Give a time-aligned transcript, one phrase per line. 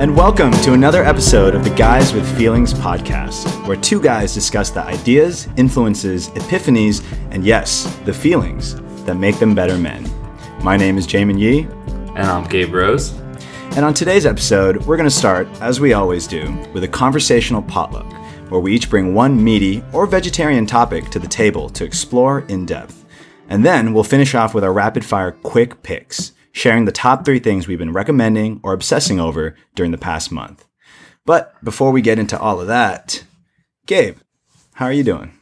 [0.00, 4.70] and welcome to another episode of the Guys with Feelings podcast, where two guys discuss
[4.70, 10.10] the ideas, influences, epiphanies, and yes, the feelings that make them better men.
[10.62, 11.64] My name is Jamin Yee.
[12.16, 13.10] And I'm Gabe Rose.
[13.76, 17.60] And on today's episode, we're going to start, as we always do, with a conversational
[17.60, 18.10] potluck,
[18.50, 22.64] where we each bring one meaty or vegetarian topic to the table to explore in
[22.64, 23.04] depth.
[23.50, 27.38] And then we'll finish off with our rapid fire quick picks sharing the top three
[27.38, 30.66] things we've been recommending or obsessing over during the past month.
[31.24, 33.24] But before we get into all of that,
[33.86, 34.18] Gabe,
[34.74, 35.38] how are you doing?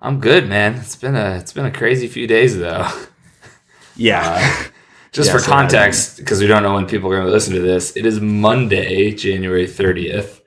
[0.00, 0.74] I'm good, man.
[0.74, 2.88] It's been a it's been a crazy few days though.
[3.96, 4.38] Yeah.
[4.40, 4.64] Uh,
[5.12, 7.54] just Yeah, for so context, because we don't know when people are going to listen
[7.54, 10.40] to this, it is Monday, January 30th.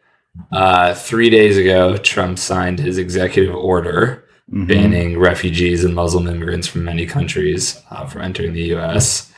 [0.52, 4.68] Uh, three days ago, Trump signed his executive order Mhm.
[4.68, 9.32] banning refugees and Muslim immigrants from many countries uh, from entering the U.S.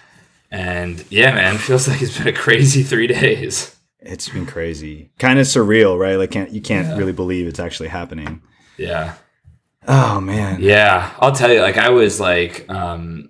[0.52, 3.74] And yeah, man, it feels like it's been a crazy three days.
[4.00, 5.12] It's been crazy.
[5.18, 6.16] Kind of surreal, right?
[6.18, 6.98] Like can't you can't Yeah.
[6.98, 8.42] really believe it's actually happening.
[8.78, 9.14] Yeah.
[9.88, 10.62] Oh man.
[10.62, 11.62] Yeah, I'll tell you.
[11.62, 13.30] Like, I was like, um,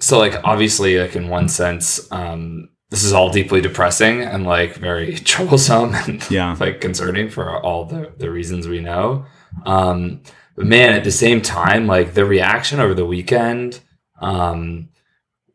[0.00, 4.74] so like obviously, like in one sense, um, this is all deeply depressing and like
[4.74, 6.56] very troublesome and Yeah.
[6.58, 9.24] like concerning for all the the reasons we know.
[9.64, 10.22] Um,
[10.56, 13.80] but man, at the same time, like the reaction over the weekend,
[14.20, 14.88] um,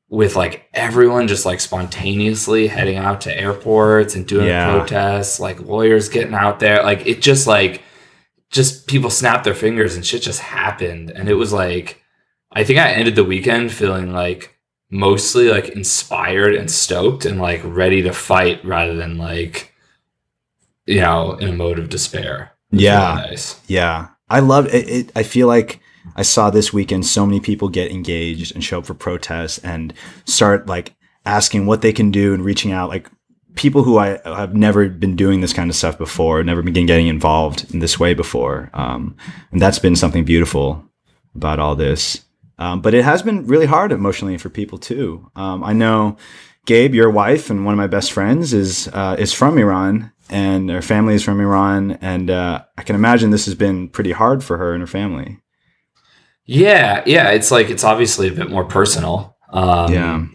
[0.09, 4.71] with like everyone just like spontaneously heading out to airports and doing Yeah.
[4.77, 7.81] protests, like lawyers getting out there, like it just like
[8.51, 11.09] just people snapped their fingers and shit just happened.
[11.11, 12.01] And it was like,
[12.51, 14.57] I think I ended the weekend feeling like
[14.89, 19.73] mostly like inspired and stoked and like ready to fight rather than like,
[20.85, 22.51] you know, in a mode of despair.
[22.71, 23.15] Yeah.
[23.15, 23.61] really nice.
[23.67, 24.09] Yeah.
[24.31, 25.11] I love it, it.
[25.15, 25.79] I feel like
[26.15, 29.93] I saw this weekend so many people get engaged and show up for protests and
[30.25, 32.89] start like asking what they can do and reaching out.
[32.89, 33.09] Like
[33.55, 37.07] people who I have never been doing this kind of stuff before, never been getting
[37.07, 38.69] involved in this way before.
[38.73, 39.15] Um,
[39.51, 40.83] and that's been something beautiful
[41.35, 42.23] about all this.
[42.57, 45.29] Um, but it has been really hard emotionally for people too.
[45.35, 46.17] Um, I know
[46.65, 50.69] Gabe, your wife and one of my best friends is uh, is from Iran, and
[50.69, 54.43] her family is from Iran, and uh, I can imagine this has been pretty hard
[54.43, 55.37] for her and her family.
[56.45, 57.03] Yeah.
[57.05, 57.29] Yeah.
[57.29, 59.37] It's like, it's obviously a bit more personal.
[59.51, 60.25] Um, Yeah.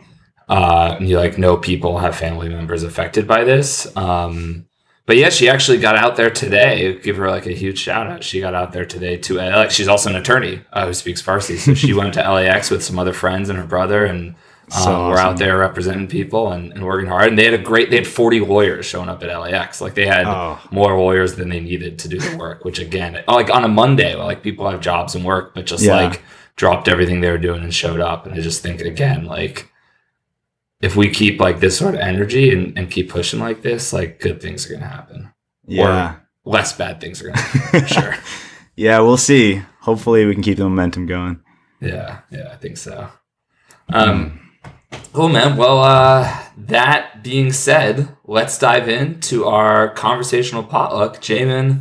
[0.49, 3.95] uh, you like know people have family members affected by this.
[3.97, 4.67] Um,
[5.07, 6.99] but yeah, she actually got out there today.
[7.01, 8.25] Give her like a huge shout out.
[8.25, 9.75] She got out there today to LAX.
[9.75, 12.99] She's also an attorney uh, who speaks Farsi, so she went to LAX with some
[12.99, 14.35] other friends and her brother, and
[14.69, 17.29] So we're out there representing people and, and working hard.
[17.29, 17.89] And they had a great.
[17.91, 19.81] They had forty lawyers showing up at LAX.
[19.81, 20.59] Like they had Oh.
[20.73, 22.65] more lawyers than they needed to do the work.
[22.65, 25.95] Which again, like on a Monday, like people have jobs and work, but just Yeah.
[25.97, 26.23] like
[26.57, 28.27] dropped everything they were doing and showed up.
[28.27, 29.71] And I just think again, like
[30.81, 34.19] if we keep like this sort of energy and, and keep pushing like this, like
[34.21, 35.33] good things are gonna happen.
[35.67, 36.17] Yeah.
[36.45, 38.15] Less bad things are gonna happen, for sure.
[38.75, 39.63] yeah, we'll see.
[39.81, 41.41] Hopefully, we can keep the momentum going.
[41.81, 43.09] Yeah, yeah, I think so.
[43.93, 44.36] Um
[45.17, 45.57] cool man.
[45.57, 51.23] Well uh that being said, let's dive into our conversational potluck.
[51.23, 51.81] Jamin,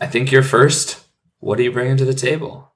[0.00, 1.04] I think you're first.
[1.40, 2.72] What are you bringing to the table?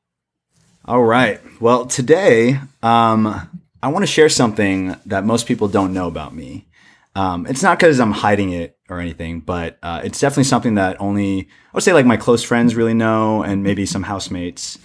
[0.87, 1.41] All right.
[1.61, 3.49] Well, today, um,
[3.81, 6.67] I want to share something that most people don't know about me.
[7.15, 11.01] Um, it's not because I'm hiding it or anything, but uh, it's definitely something that
[11.01, 14.81] only I would say like my close friends really know, and maybe some housemates.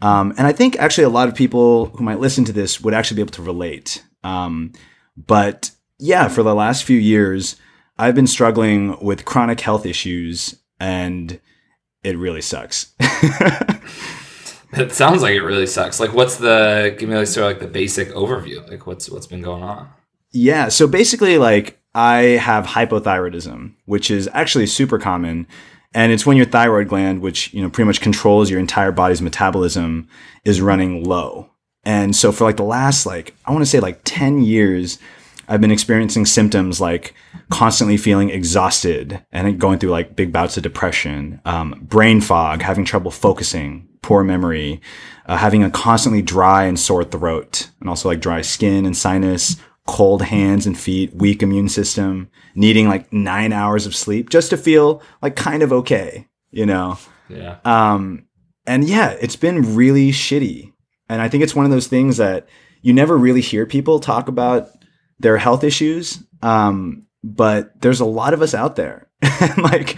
[0.00, 2.94] Um, and I think actually a lot of people who might listen to this would
[2.94, 4.02] actually be able to relate.
[4.24, 4.72] Um,
[5.16, 7.56] but yeah, for the last few years,
[7.98, 11.40] I've been struggling with chronic health issues, and
[12.02, 12.94] it really sucks.
[14.74, 16.00] It sounds like it really sucks.
[16.00, 18.66] Like what's the give me like sort of like the basic overview?
[18.70, 19.90] Like what's what's been going on?
[20.30, 20.68] Yeah.
[20.68, 25.46] So basically, like, I have hypothyroidism, which is actually super common.
[25.92, 29.20] And it's when your thyroid gland, which, you know, pretty much controls your entire body's
[29.20, 30.08] metabolism,
[30.42, 31.50] is running low.
[31.84, 34.98] And so for like the last, like, I want to say like 10 years,
[35.48, 37.14] I've been experiencing symptoms like
[37.50, 42.84] constantly feeling exhausted and going through like big bouts of depression, um, brain fog, having
[42.84, 44.80] trouble focusing, poor memory,
[45.26, 49.56] uh, having a constantly dry and sore throat, and also like dry skin and sinus,
[49.86, 54.56] cold hands and feet, weak immune system, needing like nine hours of sleep just to
[54.56, 56.98] feel like kind of okay, you know?
[57.28, 57.58] Yeah.
[57.64, 58.26] Um,
[58.66, 60.71] and yeah, it's been really shitty.
[61.08, 62.48] And I think it's one of those things that
[62.80, 64.70] you never really hear people talk about
[65.18, 66.22] their health issues.
[66.42, 69.08] Um, but there's a lot of us out there.
[69.58, 69.96] like,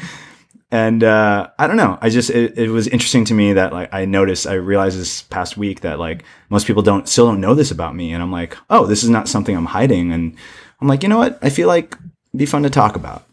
[0.71, 1.99] and uh, I don't know.
[2.01, 5.23] I just it, it was interesting to me that like I noticed I realized this
[5.23, 8.33] past week that like most people don't still don't know this about me, and I'm
[8.33, 10.37] like, oh, this is not something I'm hiding, and
[10.81, 11.39] I'm like, you know what?
[11.43, 11.97] I feel like
[12.37, 13.25] be fun to talk about.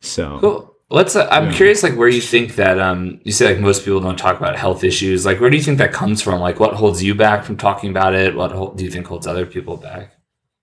[0.00, 0.75] So cool.
[0.88, 1.16] Let's.
[1.16, 1.52] Uh, I'm yeah.
[1.52, 4.56] curious, like where you think that um you say like most people don't talk about
[4.56, 5.26] health issues.
[5.26, 6.40] Like where do you think that comes from?
[6.40, 8.36] Like what holds you back from talking about it?
[8.36, 10.12] What do you think holds other people back?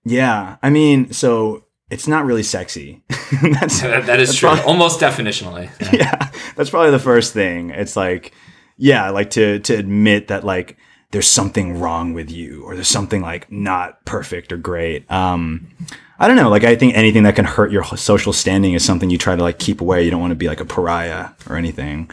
[0.04, 3.02] Yeah, I mean, so it's not really sexy.
[3.08, 5.70] that's, that, that is that's true, probably, almost definitionally.
[5.80, 5.90] Yeah.
[5.92, 7.70] yeah, that's probably the first thing.
[7.70, 8.32] It's like,
[8.76, 10.78] yeah, like to to admit that like
[11.10, 15.10] there's something wrong with you or there's something like not perfect or great.
[15.12, 15.68] Um,
[16.18, 16.48] I don't know.
[16.48, 19.42] Like I think anything that can hurt your social standing is something you try to
[19.42, 20.04] like keep away.
[20.04, 22.10] You don't want to be like a pariah or anything.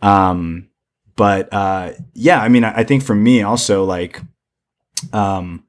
[0.00, 0.68] Um,
[1.16, 4.20] but uh, yeah, I mean, I, I, think for me also like,
[5.12, 5.64] um,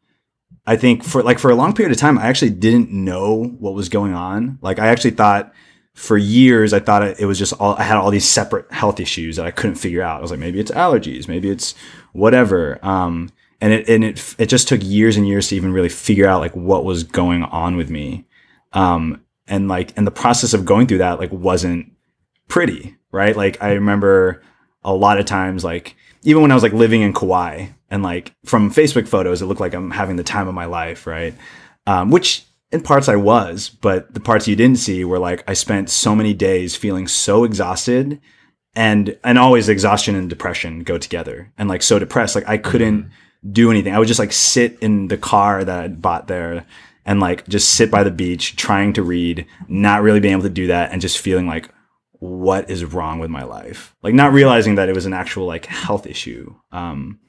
[0.65, 3.74] I think for like for a long period of time, I actually didn't know what
[3.74, 4.57] was going on.
[4.62, 5.53] Like I actually thought
[5.94, 9.36] for years, I thought it was just all I had all these separate health issues
[9.36, 10.19] that I couldn't figure out.
[10.19, 11.75] I was like, maybe it's allergies, maybe it's
[12.13, 12.79] whatever.
[12.81, 13.29] Um,
[13.63, 16.42] and it and it it just took years and years to even really figure out
[16.42, 18.25] like what was going on with me.
[18.74, 21.94] Um and like and the process of going through that like wasn't
[22.50, 23.38] pretty right?
[23.38, 24.44] Like i remember
[24.83, 28.33] a lot of times like even when i was like living in kauai and like
[28.44, 31.33] from facebook photos it looked like i'm having the time of my life right?
[31.88, 35.54] Um, which in parts i was but the parts you didn't see were like i
[35.54, 38.19] spent so many days feeling so exhausted
[38.75, 42.36] and and always exhaustion and depression go together and like so depressed.
[42.36, 43.94] Like i couldn't mm-hmm do anything.
[43.94, 46.66] I would just like sit in the car that I bought there
[47.06, 50.50] and like just sit by the beach trying to read, not really being able to
[50.50, 51.69] do that and just feeling like
[52.19, 53.95] what is wrong with my life?
[54.01, 56.56] Like not realizing that it was an actual like health issue.
[56.72, 57.19] Um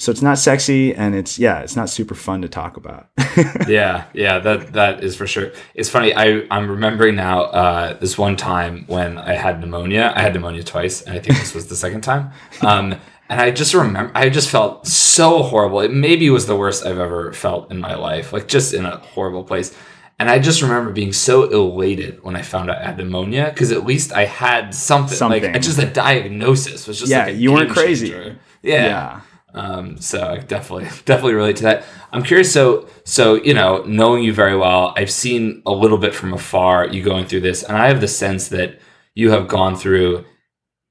[0.00, 3.08] so it's not sexy and it's yeah, it's not super fun to talk about.
[3.66, 5.50] yeah, yeah, that that is for sure.
[5.74, 6.14] It's funny.
[6.14, 10.12] I I'm remembering now uh, this one time when I had pneumonia.
[10.14, 12.30] I had pneumonia twice, and I think this was the second time.
[12.62, 12.94] Um,
[13.28, 15.80] and I just remember, I just felt so horrible.
[15.80, 18.98] It maybe was the worst I've ever felt in my life, like just in a
[18.98, 19.76] horrible place.
[20.18, 23.70] And I just remember being so elated when I found out I had pneumonia because
[23.70, 25.52] at least I had something, something.
[25.52, 28.08] like just a diagnosis was just yeah, like you weren't crazy.
[28.62, 28.84] Yeah.
[28.84, 29.20] yeah.
[29.54, 31.84] Um, so I definitely definitely relate to that.
[32.12, 32.52] I'm curious.
[32.52, 36.88] So so you know, knowing you very well, I've seen a little bit from afar
[36.88, 38.80] you going through this, and I have the sense that
[39.14, 40.24] you have gone through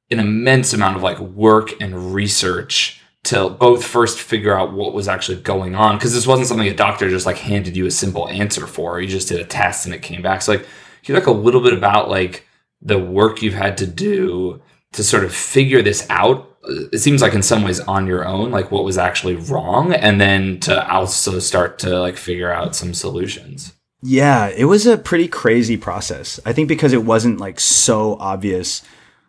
[0.09, 5.09] an immense amount of like work and research to both first figure out what was
[5.09, 8.27] actually going on because this wasn't something a doctor just like handed you a simple
[8.30, 9.01] answer for.
[9.01, 10.42] You just did a test and it came back.
[10.42, 10.65] So like
[11.04, 12.48] can you talk a little bit about like
[12.81, 14.62] the work you've had to do
[14.94, 16.57] to sort of figure this out?
[16.63, 19.94] Uh, it seems like in some ways on your own like what was actually wrong
[19.94, 23.74] and then to also start to like figure out some solutions.
[24.01, 26.39] Yeah it was a pretty crazy process.
[26.45, 28.83] I think because it wasn't like so obvious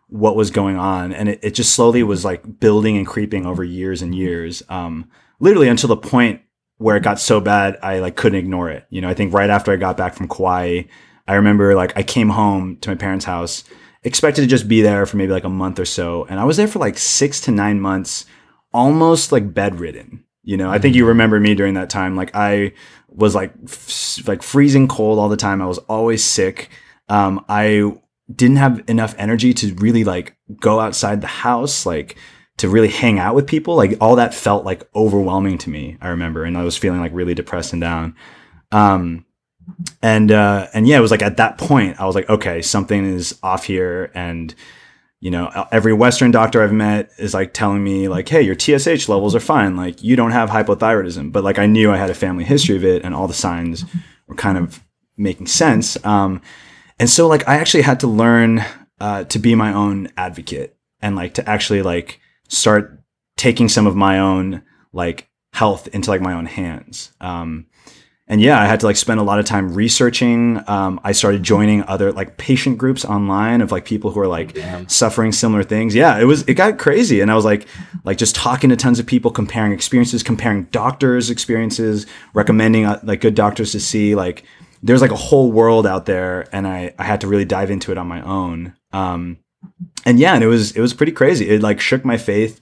[0.09, 1.13] what was going on.
[1.13, 4.63] And it, it just slowly was like building and creeping over years and years.
[4.69, 5.09] Um,
[5.41, 6.41] literally until the point
[6.79, 8.87] where it got so bad, I like couldn't ignore it.
[8.91, 10.83] You know, I think right after I got back from Kauai,
[11.27, 13.65] I remember like I came home to my parents' house,
[14.03, 16.25] expected to just be there for maybe like a month or so.
[16.25, 18.25] And I was there for like six to nine months,
[18.73, 20.25] almost like bedridden.
[20.43, 21.09] You know, I think you mm-hmm.
[21.09, 22.17] remember me during that time.
[22.17, 22.73] Like I
[23.09, 25.61] was like, f- like freezing cold all the time.
[25.61, 26.71] I was always sick.
[27.11, 27.93] Um, I
[28.35, 32.17] didn't have enough energy to really like go outside the house, like
[32.59, 33.75] to really hang out with people.
[33.75, 35.97] Like all that felt like overwhelming to me.
[36.01, 38.15] I remember, and I was feeling like really depressed and down.
[38.71, 39.25] Um,
[40.03, 43.05] and uh, and yeah, it was like at that point I was like, okay, something
[43.05, 44.55] is off here, and
[45.21, 49.09] you know, every Western doctor I've met is like telling me like, hey, your TSH
[49.09, 52.15] levels are fine, like you don't have hypothyroidism, but like I knew I had a
[52.15, 53.85] family history of it, and all the signs
[54.27, 54.85] were kind of
[55.17, 56.03] making sense.
[56.05, 56.41] Um,
[56.99, 58.65] and so like I actually had to learn
[59.01, 63.03] uh, to be my own advocate and like to actually like start
[63.37, 64.63] taking some of my own
[64.93, 67.13] like health into like my own hands.
[67.21, 67.67] Um,
[68.31, 70.63] and yeah, I had to like spend a lot of time researching.
[70.69, 74.53] Um, I started joining other like patient groups online of like people who are like
[74.53, 74.87] Damn.
[74.87, 75.95] suffering similar things.
[75.95, 77.67] Yeah, it was it got crazy, and I was like
[78.05, 83.23] like just talking to tons of people, comparing experiences, comparing doctors' experiences, recommending uh, like
[83.23, 84.45] good doctors to see, like
[84.83, 87.93] there's like a whole world out there and I, I had to really dive into
[87.93, 88.75] it on my own.
[88.93, 89.39] Um,
[90.05, 91.49] and yeah, and it was, it was pretty crazy.
[91.49, 92.61] It like shook my faith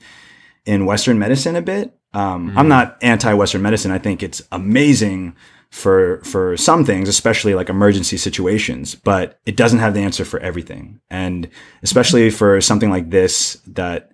[0.65, 1.97] in Western medicine a bit.
[2.13, 2.57] Um, mm.
[2.57, 3.91] I'm not anti Western medicine.
[3.91, 5.37] I think it's amazing
[5.71, 10.41] for, for some things, especially like emergency situations, but it doesn't have the answer for
[10.41, 11.01] everything.
[11.11, 11.49] And
[11.83, 14.11] especially for something like this that,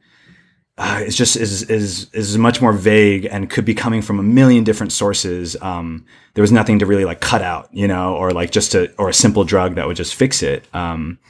[0.85, 4.23] uh, it's just is is is much more vague and could be coming from a
[4.23, 5.57] million different sources.
[5.63, 8.93] Um, there was nothing to really like cut out, you know, or like just a
[8.97, 10.67] or a simple drug that would just fix it.
[10.75, 11.21] Um,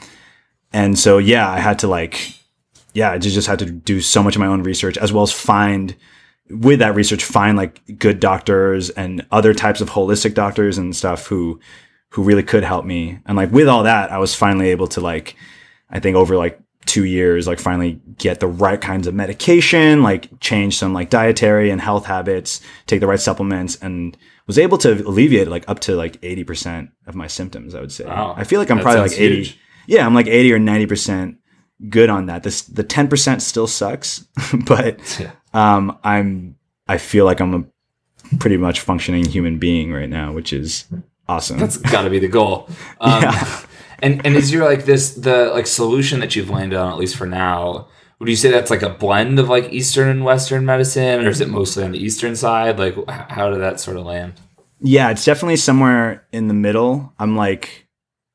[0.73, 2.35] and so yeah, I had to like,
[2.95, 5.33] yeah, I just had to do so much of my own research as well as
[5.33, 5.95] find
[6.49, 11.27] with that research find like good doctors and other types of holistic doctors and stuff
[11.27, 11.61] who
[12.09, 13.19] who really could help me.
[13.27, 15.37] And like with all that, I was finally able to like,
[15.91, 20.29] I think over like two years, like finally get the right kinds of medication, like
[20.41, 24.93] change some like dietary and health habits, take the right supplements, and was able to
[25.07, 28.05] alleviate like up to like 80% of my symptoms, I would say.
[28.05, 28.35] Wow.
[28.37, 29.35] I feel like I'm That probably like 80.
[29.37, 29.59] huge.
[29.87, 31.37] Yeah, I'm like 80 or 90%
[31.89, 32.43] good on that.
[32.43, 34.27] This the 10% still sucks,
[34.67, 35.31] but Yeah.
[35.55, 36.57] um I'm
[36.89, 40.87] I feel like I'm a pretty much functioning human being right now, which is
[41.29, 41.59] awesome.
[41.59, 42.69] That's got to be the goal.
[43.01, 43.61] Um, Yeah.
[44.03, 47.17] And and is your like this the like solution that you've landed on at least
[47.17, 47.89] for now?
[48.19, 51.41] Would you say that's like a blend of like Eastern and Western medicine, or is
[51.41, 52.79] it mostly on the Eastern side?
[52.79, 54.35] Like, how did that sort of land?
[54.81, 57.13] Yeah, it's definitely somewhere in the middle.
[57.19, 57.87] I'm like,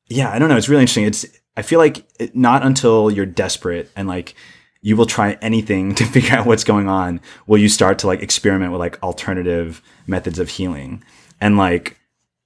[0.08, 0.56] yeah, I don't know.
[0.56, 1.04] It's really interesting.
[1.04, 4.34] It's I feel like it, not until you're desperate and like
[4.80, 8.22] you will try anything to figure out what's going on will you start to like
[8.22, 11.02] experiment with like alternative methods of healing
[11.40, 11.98] and like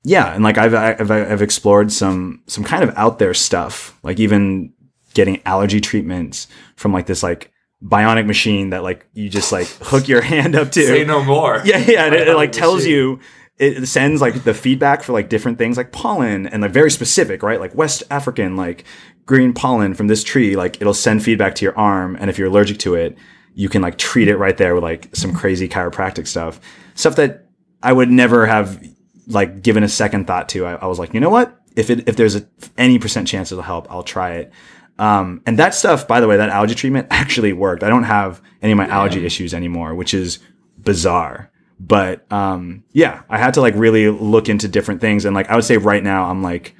[0.04, 4.18] yeah and like I've I've, I've explored some some kind of out there stuff like
[4.20, 4.72] even
[5.14, 7.52] getting allergy treatments from like this like
[7.84, 11.60] bionic machine that like you just like hook your hand up to Say no more.
[11.64, 12.04] yeah, yeah.
[12.06, 12.92] and It, it, like tells machine.
[12.92, 13.20] you,
[13.58, 17.42] it sends like the feedback for like different things, like pollen, and like very specific,
[17.42, 17.60] right?
[17.60, 18.84] Like West African, like
[19.26, 20.56] green pollen from this tree.
[20.56, 23.16] Like it'll send feedback to your arm, and if you're allergic to it,
[23.54, 26.60] you can like treat it right there with like some crazy chiropractic stuff,
[26.94, 27.46] stuff that
[27.82, 28.82] I would never have
[29.26, 30.66] like given a second thought to.
[30.66, 31.58] I, I was like, you know what?
[31.76, 34.52] If it if there's a any percent chance it'll help, I'll try it.
[34.98, 37.82] Um, and that stuff, by the way, that allergy treatment actually worked.
[37.82, 40.38] I don't have any of my allergy issues anymore, which is
[40.78, 41.50] bizarre.
[41.80, 45.56] But um, yeah, I had to like really look into different things, and like I
[45.56, 46.76] would say right now, I'm like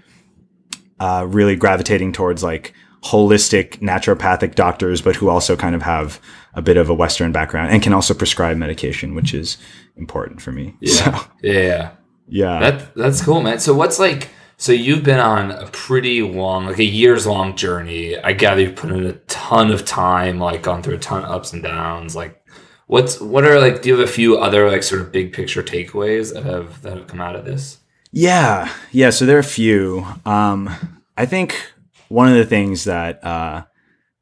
[1.00, 6.20] uh, really gravitating towards like holistic naturopathic doctors, but who also kind of have
[6.54, 9.58] a bit of a Western background and can also prescribe medication, which is
[9.96, 10.76] important for me.
[10.80, 10.92] Yeah.
[11.18, 11.90] So, Yeah.
[12.28, 12.58] Yeah.
[12.60, 13.58] That that's cool, man.
[13.58, 14.30] So what's like?
[14.56, 18.16] So you've been on a pretty long, like a years long journey.
[18.16, 21.30] I gather you've put in a ton of time, like gone through a ton of
[21.30, 22.14] ups and downs.
[22.14, 22.40] Like,
[22.86, 23.82] what's what are like?
[23.82, 26.96] Do you have a few other like sort of big picture takeaways that have that
[26.96, 27.78] have come out of this?
[28.12, 29.10] Yeah, yeah.
[29.10, 30.06] So there are a few.
[30.24, 30.70] Um,
[31.16, 31.72] I think
[32.08, 33.64] one of the things that uh,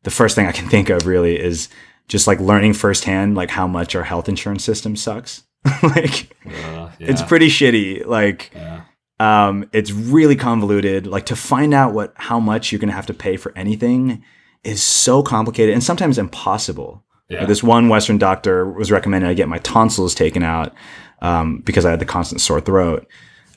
[0.04, 1.68] the first thing I can think of really is
[2.08, 5.44] just like learning firsthand, like how much our health insurance system sucks.
[5.82, 8.06] like Uh, it's pretty shitty.
[8.06, 8.82] Like yeah.
[9.18, 11.06] um, it's really convoluted.
[11.06, 14.22] Like to find out what how much you're gonna have to pay for anything
[14.64, 17.04] is so complicated and sometimes impossible.
[17.28, 17.44] Yeah.
[17.46, 20.74] This one Western doctor was recommending I get my tonsils taken out
[21.22, 23.06] um, because I had the constant sore throat,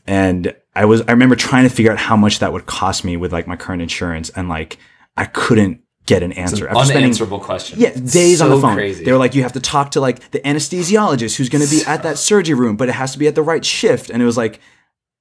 [0.05, 3.17] and I was I remember trying to figure out how much that would cost me
[3.17, 4.77] with like my current insurance, and like
[5.17, 6.67] I couldn't get an answer.
[6.67, 7.79] After spending- Unanswerable question.
[7.79, 8.75] yeah, days on the phone.
[8.75, 9.03] Crazy.
[9.05, 11.83] They were like, you have to talk to like the anesthesiologist who's going to be
[11.85, 14.09] at that surgery room, but it has to be at the right shift.
[14.09, 14.59] And it was like,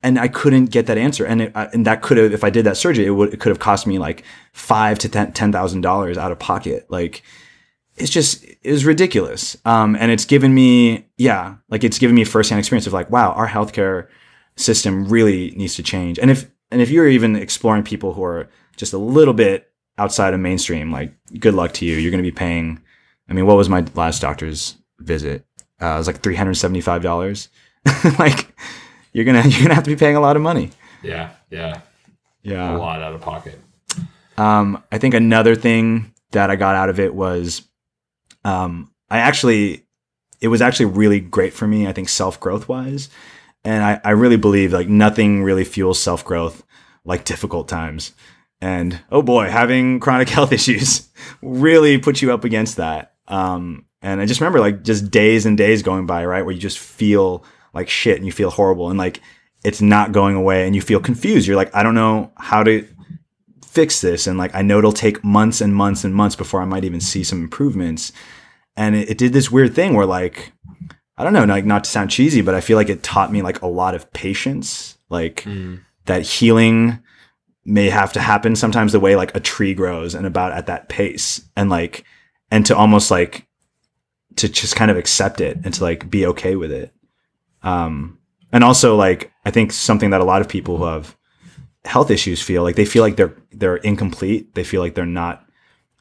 [0.03, 1.25] and I couldn't get that answer.
[1.25, 3.51] And it, and that could have, if I did that surgery, it would it could
[3.51, 6.87] have cost me like five to ten ten thousand dollars out of pocket.
[6.89, 7.23] Like,
[7.97, 9.57] it's just it was ridiculous.
[9.65, 13.31] Um, and it's given me, yeah, like it's given me firsthand experience of like, wow,
[13.33, 14.09] our healthcare
[14.57, 16.19] system really needs to change.
[16.19, 20.35] And if and if you're even exploring people who are just a little bit outside
[20.35, 21.97] of mainstream, like good luck to you.
[21.97, 22.81] You're going to be paying.
[23.29, 25.45] I mean, what was my last doctor's visit?
[25.81, 27.49] Uh, it was like three hundred seventy-five dollars.
[28.19, 28.55] like
[29.13, 30.71] you're gonna you're gonna have to be paying a lot of money.
[31.03, 31.81] yeah, yeah,
[32.43, 33.59] yeah, a lot out of pocket.
[34.39, 37.63] Um, I think another thing that I got out of it was,
[38.45, 39.85] um, I actually,
[40.41, 41.87] it was actually really great for me.
[41.87, 43.09] I think self growth wise,
[43.65, 46.65] and I, I really believe like nothing really fuels self growth
[47.05, 48.13] like difficult times.
[48.62, 51.09] And oh boy, having chronic health issues
[51.42, 53.14] really puts you up against that.
[53.28, 56.61] Um, and I just remember like just days and days going by, right, where you
[56.61, 59.21] just feel like shit and you feel horrible and like
[59.64, 61.47] it's not going away and you feel confused.
[61.47, 62.87] You're like, I don't know how to
[63.66, 66.64] fix this and like i know it'll take months and months and months before i
[66.66, 68.12] might even see some improvements
[68.76, 70.52] and it, it did this weird thing where like
[71.16, 73.40] i don't know like not to sound cheesy but i feel like it taught me
[73.40, 75.81] like a lot of patience like Mm.
[76.04, 76.99] that healing
[77.64, 80.88] may have to happen sometimes the way like a tree grows and about at that
[80.88, 82.04] pace and like
[82.50, 83.47] and to almost like
[84.37, 86.92] to just kind of accept it and to like be okay with it.
[87.62, 88.19] Um
[88.52, 91.16] and also like i think something that a lot of people who have
[91.85, 94.54] health issues feel like they feel like they're they're incomplete.
[94.54, 95.47] They feel like they're not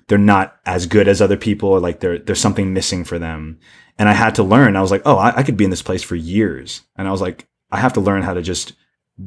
[0.08, 3.60] they're not as good as other people or like there there's something missing for them.
[3.98, 4.76] And i had to learn.
[4.76, 6.82] I was like oh I, I could be in this place for years.
[6.96, 8.74] And i was like i have to learn how to just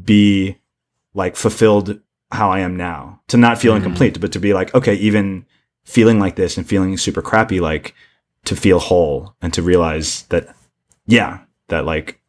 [0.04, 0.58] be
[1.12, 2.00] like fulfilled
[2.34, 3.76] how i am now to not feel Mhm.
[3.78, 5.44] incomplete but to be like okay even
[5.84, 7.94] feeling like this and feeling super crappy like
[8.44, 10.54] to feel whole and to realize that
[11.06, 11.38] yeah
[11.68, 12.20] that like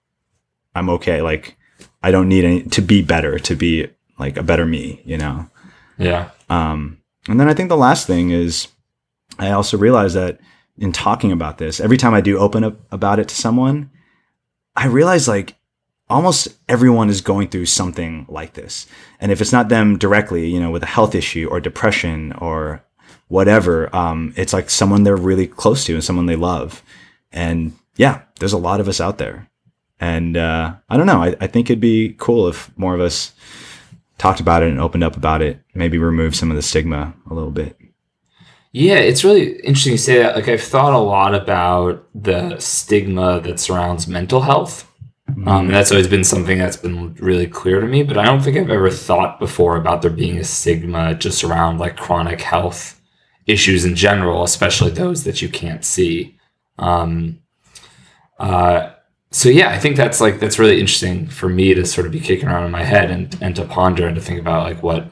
[0.75, 1.57] i'm okay like
[2.03, 3.87] I don't need any to be better, to be
[4.19, 5.49] like a better me, you know?
[5.97, 6.29] Yeah.
[6.51, 8.67] Um, and then I think the last thing is
[9.39, 10.37] I also realize that
[10.77, 13.89] in talking about this, every time I do open up about it to someone,
[14.75, 15.55] I realize like
[16.09, 18.87] almost everyone is going through something like this.
[19.19, 22.83] And if it's not them directly, you know, with a health issue or depression or
[23.27, 26.83] whatever, um, it's like someone they're really close to and someone they love.
[27.31, 29.49] And yeah, there's a lot of us out there.
[29.99, 31.23] And uh, I don't know.
[31.23, 33.33] I, I think it'd be cool if more of us
[34.17, 37.33] talked about it and opened up about it, maybe remove some of the stigma a
[37.33, 37.77] little bit.
[38.71, 40.35] Yeah, it's really interesting to say that.
[40.35, 44.91] Like, I've thought a lot about the stigma that surrounds mental health.
[45.47, 48.57] Um, that's always been something that's been really clear to me, but I don't think
[48.57, 53.01] I've ever thought before about there being a stigma just around like chronic health
[53.45, 56.37] issues in general, especially those that you can't see.
[56.77, 57.39] Um,
[58.39, 58.91] uh,
[59.31, 62.19] so yeah, I think that's like that's really interesting for me to sort of be
[62.19, 65.11] kicking around in my head and and to ponder and to think about like what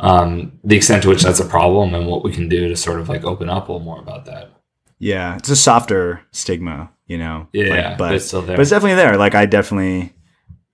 [0.00, 3.00] um, the extent to which that's a problem and what we can do to sort
[3.00, 4.50] of like open up a little more about that.
[4.98, 7.48] Yeah, it's a softer stigma, you know.
[7.52, 8.56] Yeah, like, but, but, it's still there.
[8.56, 9.16] but it's definitely there.
[9.16, 10.14] Like I definitely,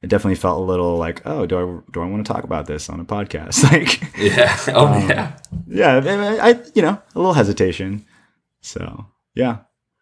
[0.02, 2.66] it definitely felt a little like, oh, do I do I want to talk about
[2.66, 3.62] this on a podcast?
[3.72, 6.38] like, yeah, oh um, yeah, yeah.
[6.40, 8.06] I, I, you know, a little hesitation.
[8.60, 9.58] So yeah,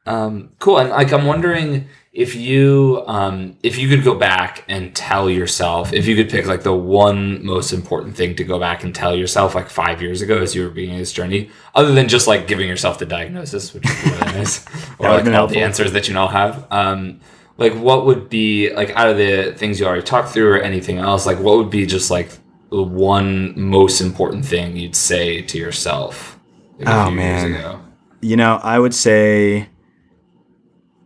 [0.06, 0.78] um, cool.
[0.78, 5.92] And like, I'm wondering if you um, if you could go back and tell yourself
[5.92, 9.14] if you could pick like the one most important thing to go back and tell
[9.14, 12.48] yourself like five years ago as you were beginning this journey other than just like
[12.48, 14.66] giving yourself the diagnosis which is really nice
[14.98, 15.54] or like all helpful.
[15.54, 17.20] the answers that you now have um,
[17.56, 20.98] like what would be like out of the things you already talked through or anything
[20.98, 22.32] else like what would be just like
[22.70, 26.37] the one most important thing you'd say to yourself
[26.80, 27.80] like, oh man
[28.20, 29.68] you know i would say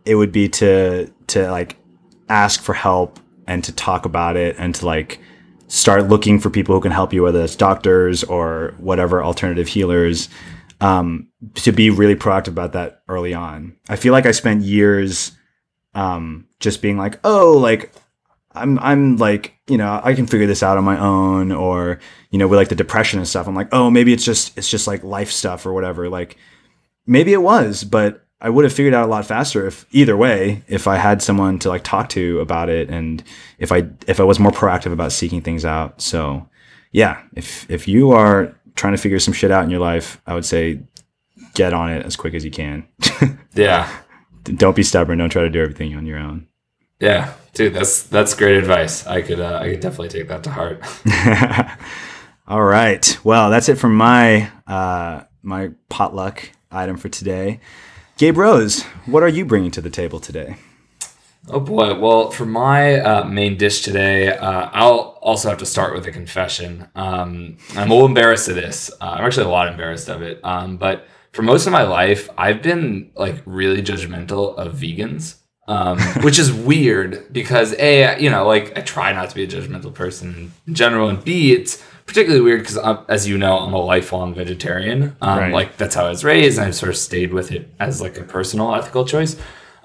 [0.05, 1.77] it would be to to like
[2.29, 5.19] ask for help and to talk about it and to like
[5.67, 10.29] start looking for people who can help you, whether it's doctors or whatever alternative healers.
[10.81, 13.77] Um, to be really proactive about that early on.
[13.87, 15.31] I feel like I spent years
[15.93, 17.93] um, just being like, oh, like
[18.55, 22.37] I'm I'm like, you know, I can figure this out on my own or, you
[22.37, 23.47] know, with like the depression and stuff.
[23.47, 26.09] I'm like, oh, maybe it's just it's just like life stuff or whatever.
[26.09, 26.37] Like
[27.05, 30.63] maybe it was, but I would have figured out a lot faster if either way,
[30.67, 33.23] if I had someone to like talk to about it and
[33.57, 36.01] if I if I was more proactive about seeking things out.
[36.01, 36.49] So
[36.91, 40.33] yeah, if if you are trying to figure some shit out in your life, I
[40.33, 40.81] would say
[41.53, 42.85] get on it as quick as you can.
[43.53, 43.89] yeah.
[44.43, 45.19] Don't be stubborn.
[45.19, 46.47] Don't try to do everything on your own.
[46.99, 49.07] Yeah, dude, that's that's great advice.
[49.07, 50.83] I could uh, I could definitely take that to heart.
[52.47, 53.17] All right.
[53.23, 57.61] Well, that's it from my uh, my potluck item for today.
[58.23, 60.55] Gabe Rose, what are you bringing to the table today?
[61.49, 61.99] Oh boy.
[61.99, 66.11] Well, for my uh, main dish today, uh, I'll also have to start with a
[66.13, 66.87] confession.
[66.95, 68.89] Um, I'm a little embarrassed of this.
[69.01, 70.39] Uh, I'm actually a lot embarrassed of it.
[70.41, 75.35] Um, but for most of my life, I've been like really judgmental of vegans,
[75.67, 79.47] um, which is weird because a, you know, like I try not to be a
[79.47, 83.77] judgmental person in general, and b, it's particularly weird because, as you know, I'm a
[83.77, 85.15] lifelong vegetarian.
[85.21, 85.53] Um, right.
[85.53, 88.17] Like that's how I was raised, and I've sort of stayed with it as like
[88.17, 89.37] a personal ethical choice.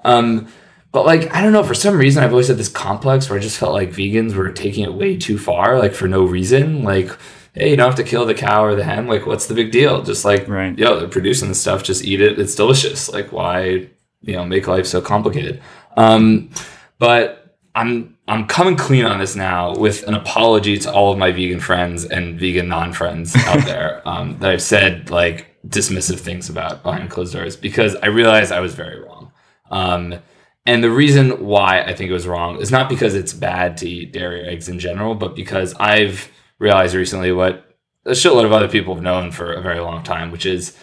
[0.03, 0.47] Um,
[0.91, 3.41] but like I don't know, for some reason I've always had this complex where I
[3.41, 6.83] just felt like vegans were taking it way too far, like for no reason.
[6.83, 7.09] Like,
[7.53, 9.07] hey, you don't have to kill the cow or the hen.
[9.07, 10.01] Like, what's the big deal?
[10.01, 10.77] Just like, right.
[10.77, 12.39] yo, they're producing the stuff, just eat it.
[12.39, 13.09] It's delicious.
[13.09, 13.89] Like, why,
[14.21, 15.61] you know, make life so complicated?
[15.95, 16.49] Um,
[16.97, 21.31] but I'm I'm coming clean on this now with an apology to all of my
[21.31, 26.47] vegan friends and vegan non friends out there um, that I've said like dismissive things
[26.47, 29.31] about behind closed doors because I realized I was very wrong.
[29.71, 30.19] Um,
[30.67, 33.89] and the reason why I think it was wrong is not because it's bad to
[33.89, 37.65] eat dairy or eggs in general, but because I've realized recently what
[38.05, 40.77] a shitload of other people have known for a very long time, which is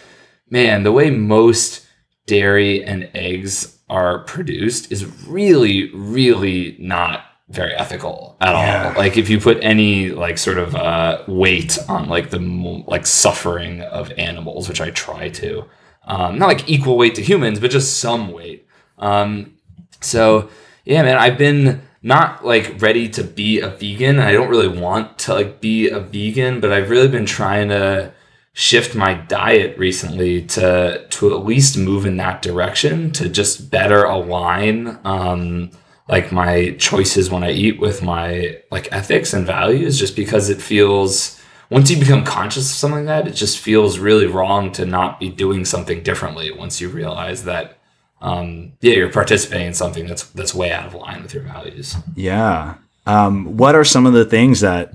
[0.49, 1.85] man, the way most
[2.25, 8.89] dairy and eggs are produced is really, really not very ethical at yeah.
[8.89, 8.97] all.
[8.97, 12.39] Like if you put any like sort of uh, weight on like the
[12.87, 15.65] like suffering of animals, which I try to,
[16.05, 18.67] um, not like equal weight to humans, but just some weight.
[18.97, 19.53] Um,
[20.01, 20.49] so
[20.83, 24.19] yeah, man, I've been not like ready to be a vegan.
[24.19, 28.13] I don't really want to like be a vegan, but I've really been trying to
[28.53, 34.03] shift my diet recently to to at least move in that direction to just better
[34.03, 35.69] align um,
[36.09, 40.61] like my choices when I eat with my like ethics and values just because it
[40.61, 41.39] feels
[41.69, 45.19] once you become conscious of something like that it just feels really wrong to not
[45.19, 47.77] be doing something differently once you realize that
[48.21, 51.95] um, yeah you're participating in something that's that's way out of line with your values
[52.15, 54.93] yeah Um, what are some of the things that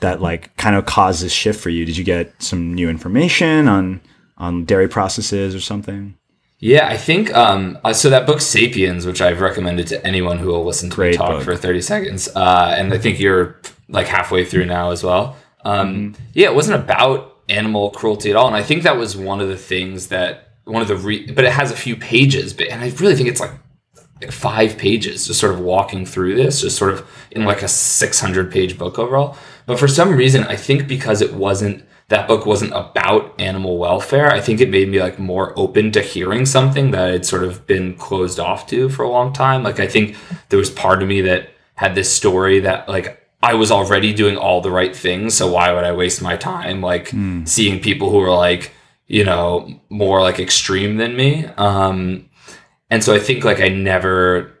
[0.00, 1.84] that like kind of caused this shift for you?
[1.86, 4.00] Did you get some new information on
[4.36, 6.14] on dairy processes or something?
[6.64, 8.08] Yeah, I think um, uh, so.
[8.08, 11.28] That book *Sapiens*, which I've recommended to anyone who will listen to Great me talk
[11.32, 11.42] book.
[11.42, 15.36] for thirty seconds, uh, and I think you're like halfway through now as well.
[15.66, 19.42] Um, Yeah, it wasn't about animal cruelty at all, and I think that was one
[19.42, 22.68] of the things that one of the re- but it has a few pages, but
[22.68, 23.52] and I really think it's like
[24.22, 27.68] like five pages just sort of walking through this, just sort of in like a
[27.68, 29.36] 600 page book overall.
[29.66, 34.30] But for some reason, I think because it wasn't, that book wasn't about animal welfare,
[34.30, 37.66] I think it made me like more open to hearing something that had sort of
[37.66, 39.62] been closed off to for a long time.
[39.62, 40.16] Like, I think
[40.50, 44.36] there was part of me that had this story that like I was already doing
[44.36, 45.34] all the right things.
[45.34, 47.12] So why would I waste my time like
[47.44, 48.72] seeing people who are like,
[49.06, 51.46] you know, more like extreme than me?
[51.56, 52.30] Um,
[52.90, 54.52] and so I think like I never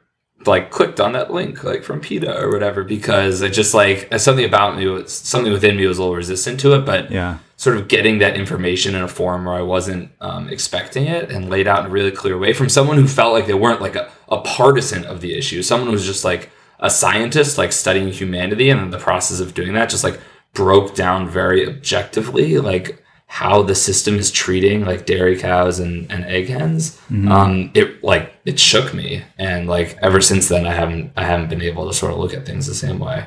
[0.46, 4.44] like clicked on that link like from PETA or whatever because it just like something
[4.44, 6.84] about me was something within me was a little resistant to it.
[6.84, 7.38] But Yeah.
[7.56, 11.48] sort of getting that information in a form where I wasn't um, expecting it and
[11.48, 13.96] laid out in a really clear way from someone who felt like they weren't like
[13.96, 18.08] a, a partisan of the issue, someone who was just like a scientist, like studying
[18.08, 20.20] humanity, and in the process of doing that, just like
[20.52, 26.24] broke down very objectively, like how the system is treating like dairy cows and, and
[26.26, 27.00] egg hens.
[27.10, 31.48] Um, it like it shook me, and like ever since then, I haven't I haven't
[31.48, 33.26] been able to sort of look at things the same way.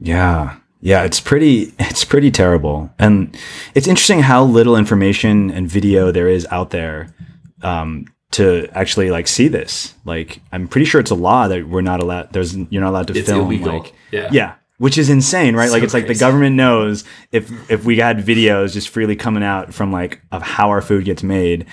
[0.00, 0.56] Yeah.
[0.80, 2.90] Yeah, it's pretty it's pretty terrible.
[2.98, 3.36] And
[3.74, 7.08] it's interesting how little information and video there is out there
[7.62, 9.94] um, to actually like see this.
[10.04, 13.06] Like I'm pretty sure it's a law that we're not allowed there's you're not allowed
[13.08, 13.78] to It's film illegal.
[13.78, 14.28] like Yeah.
[14.30, 14.54] Yeah.
[14.78, 15.70] Which is insane, right?
[15.70, 19.42] like So it's like the government knows if if we had videos just freely coming
[19.42, 21.64] out from like of how our food gets made,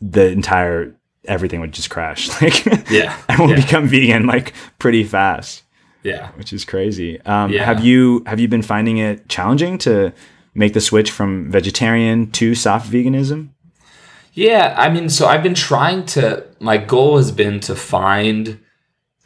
[0.00, 0.94] the entire
[1.26, 2.28] everything would just crash.
[2.42, 3.16] Like Yeah.
[3.28, 3.64] everyone would Yeah.
[3.66, 5.62] become vegan like pretty fast
[6.02, 6.28] Yeah.
[6.36, 7.20] which is crazy.
[7.22, 7.64] Um, Yeah.
[7.64, 10.12] Have you have you been finding it challenging to
[10.54, 13.50] make the switch from vegetarian to soft veganism?
[14.34, 16.44] Yeah, I mean, so I've been trying to.
[16.60, 18.58] My goal has been to find,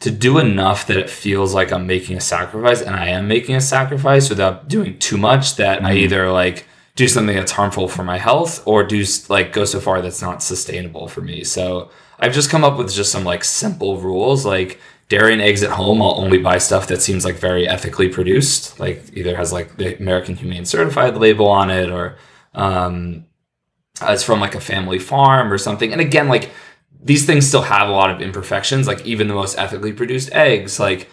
[0.03, 3.55] to do enough that it feels like I'm making a sacrifice, and I am making
[3.55, 5.55] a sacrifice without doing too much.
[5.55, 9.63] That I either like do something that's harmful for my health, or do like go
[9.63, 11.45] so far that's not sustainable for me.
[11.45, 11.89] So
[12.19, 15.71] I've just come up with just some like simple rules, like dairy and eggs at
[15.71, 16.01] home.
[16.01, 19.97] I'll only buy stuff that seems like very ethically produced, like either has like the
[19.97, 22.17] American Humane Certified label on it, or
[22.53, 23.25] um,
[24.01, 25.93] uh, it's from like a family farm or something.
[25.93, 26.49] And again, like
[27.03, 28.87] these things still have a lot of imperfections.
[28.87, 31.09] Like even the most ethically produced eggs, like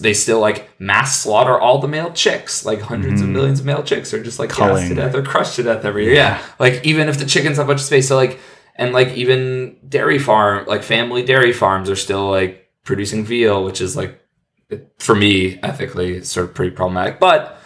[0.00, 2.64] they still like mass slaughter all the male chicks.
[2.64, 3.32] Like 100s of mm.
[3.32, 6.04] millions of male chicks are just like gassed to death or crushed to death every
[6.04, 6.14] year.
[6.14, 6.42] Yeah.
[6.58, 8.40] Like even if the chickens have a bunch of space, so like
[8.76, 13.80] and like even dairy farm, like family dairy farms are still like producing veal, which
[13.80, 14.20] is like
[14.98, 17.20] for me ethically sort of pretty problematic.
[17.20, 17.58] But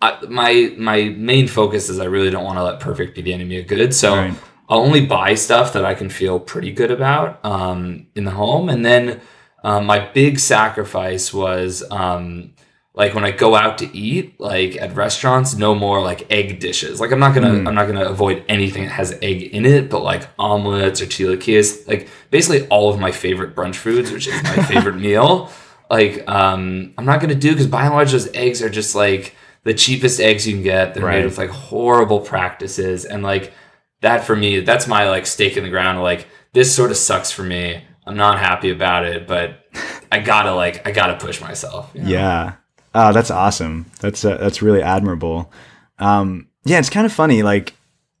[0.00, 3.34] I, my my main focus is I really don't want to let perfect be the
[3.34, 3.94] enemy of good.
[3.94, 4.34] So Right.
[4.68, 8.68] I'll only buy stuff that I can feel pretty good about um, in the home.
[8.68, 9.20] And then
[9.62, 12.52] um, my big sacrifice was um,
[12.94, 17.00] like when I go out to eat, like at restaurants, no more like egg dishes.
[17.00, 20.02] Like I'm not gonna I'm not gonna avoid anything that has egg in it, but
[20.02, 24.62] like omelets or chilaquiles, like basically all of my favorite brunch foods, which is my
[24.64, 25.50] favorite meal.
[25.90, 29.34] Like um, I'm not gonna do because by and large those eggs are just like
[29.62, 30.94] the cheapest eggs you can get.
[30.94, 31.18] They're Right.
[31.18, 33.52] made with like horrible practices and like
[34.00, 37.30] that for me that's my like stake in the ground like this sort of sucks
[37.30, 39.66] for me i'm not happy about it but
[40.12, 42.08] i gotta like i gotta push myself you know?
[42.08, 42.52] Yeah.
[42.98, 43.84] Oh, that's awesome.
[44.00, 45.52] That's uh, that's really admirable.
[45.98, 47.42] Um, yeah, it's kind of funny.
[47.42, 47.74] Like,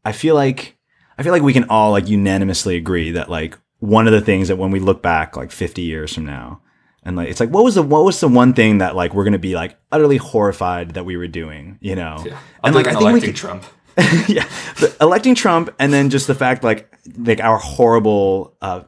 [0.04, 0.76] I feel like
[1.16, 4.48] I feel like we can all like unanimously agree that like one of the things
[4.48, 6.60] that when we look back like 50 years from now,
[7.02, 9.24] and like it's like what was the what was the one thing that like we're
[9.24, 12.22] gonna be like utterly horrified that we were doing, you know?
[12.26, 12.38] yeah.
[12.62, 13.64] And like I think we could, trump
[14.28, 14.46] yeah,
[14.78, 18.82] the, electing Trump, and then just the fact like like our horrible uh,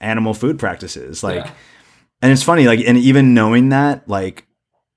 [0.00, 1.50] animal food practices, like, Yeah.
[2.22, 4.46] and it's funny, like, and even knowing that, like,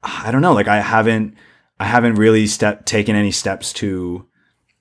[0.03, 1.35] I don't know, like, I haven't,
[1.79, 4.25] I haven't really step taken any steps to,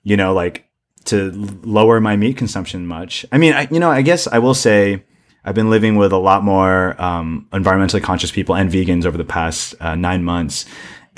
[0.03, 0.65] you know, like,
[1.05, 1.31] to
[1.63, 3.25] lower my meat consumption much.
[3.31, 5.05] I mean, I, you know, I guess I will say.
[5.45, 9.23] I've been living with a lot more um, environmentally conscious people and vegans over the
[9.23, 10.65] past uh, nine months,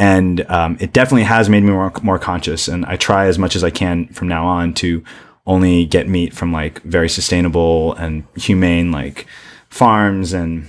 [0.02, 2.68] and um, it definitely has made me more more conscious.
[2.68, 5.04] And I try as much as I can from now on to
[5.46, 9.28] only get meat from like very sustainable and humane like
[9.70, 10.66] farms and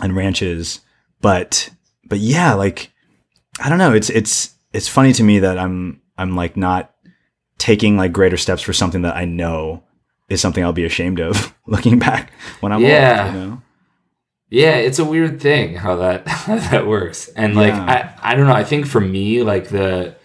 [0.00, 0.80] and ranches.
[1.20, 1.70] But
[2.08, 2.90] but yeah, like
[3.60, 3.92] I don't know.
[3.92, 6.94] It's it's it's funny to me that I'm I'm like not
[7.58, 9.82] taking like greater steps for something that I know
[10.28, 12.30] is something I'll be ashamed of looking back
[12.60, 13.24] when I'm Yeah.
[13.26, 13.34] old.
[13.34, 13.62] You know?
[14.50, 17.28] Yeah, it's a weird thing how that how that works.
[17.28, 18.14] And like Yeah.
[18.22, 20.16] I I don't know, I think for me like the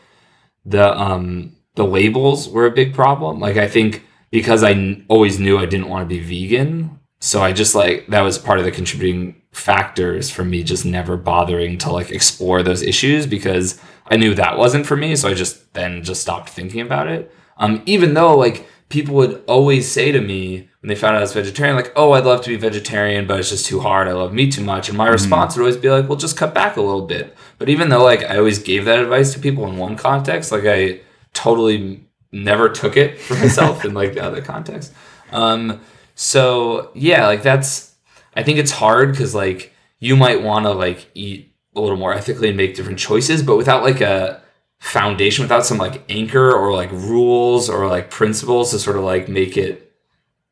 [0.65, 3.39] the um the labels were a big problem.
[3.39, 7.53] Like I think because I always knew I didn't want to be vegan, so I
[7.53, 11.91] just like that was part of the contributing factors for me just never bothering to
[11.91, 16.03] like explore those issues because I knew that wasn't for me, so I just then
[16.03, 17.31] just stopped thinking about it.
[17.57, 21.21] Um even though like people would always say to me when they found out I
[21.21, 24.07] was vegetarian, like, oh, I'd love to be vegetarian, but it's just too hard.
[24.07, 24.89] I love meat too much.
[24.89, 27.35] And my response would always be like, well, just cut back a little bit.
[27.57, 30.65] But even though like I always gave that advice to people in one context, like
[30.65, 31.01] I
[31.33, 34.93] totally never took it for myself in like the other context.
[35.31, 35.81] Um,
[36.13, 37.95] so yeah, like that's
[38.35, 42.13] I think it's hard because like you might want to like eat a little more
[42.13, 44.43] ethically and make different choices, but without like a
[44.85, 49.27] foundation, without some like anchor or like rules or like principles to sort of like
[49.27, 49.91] make it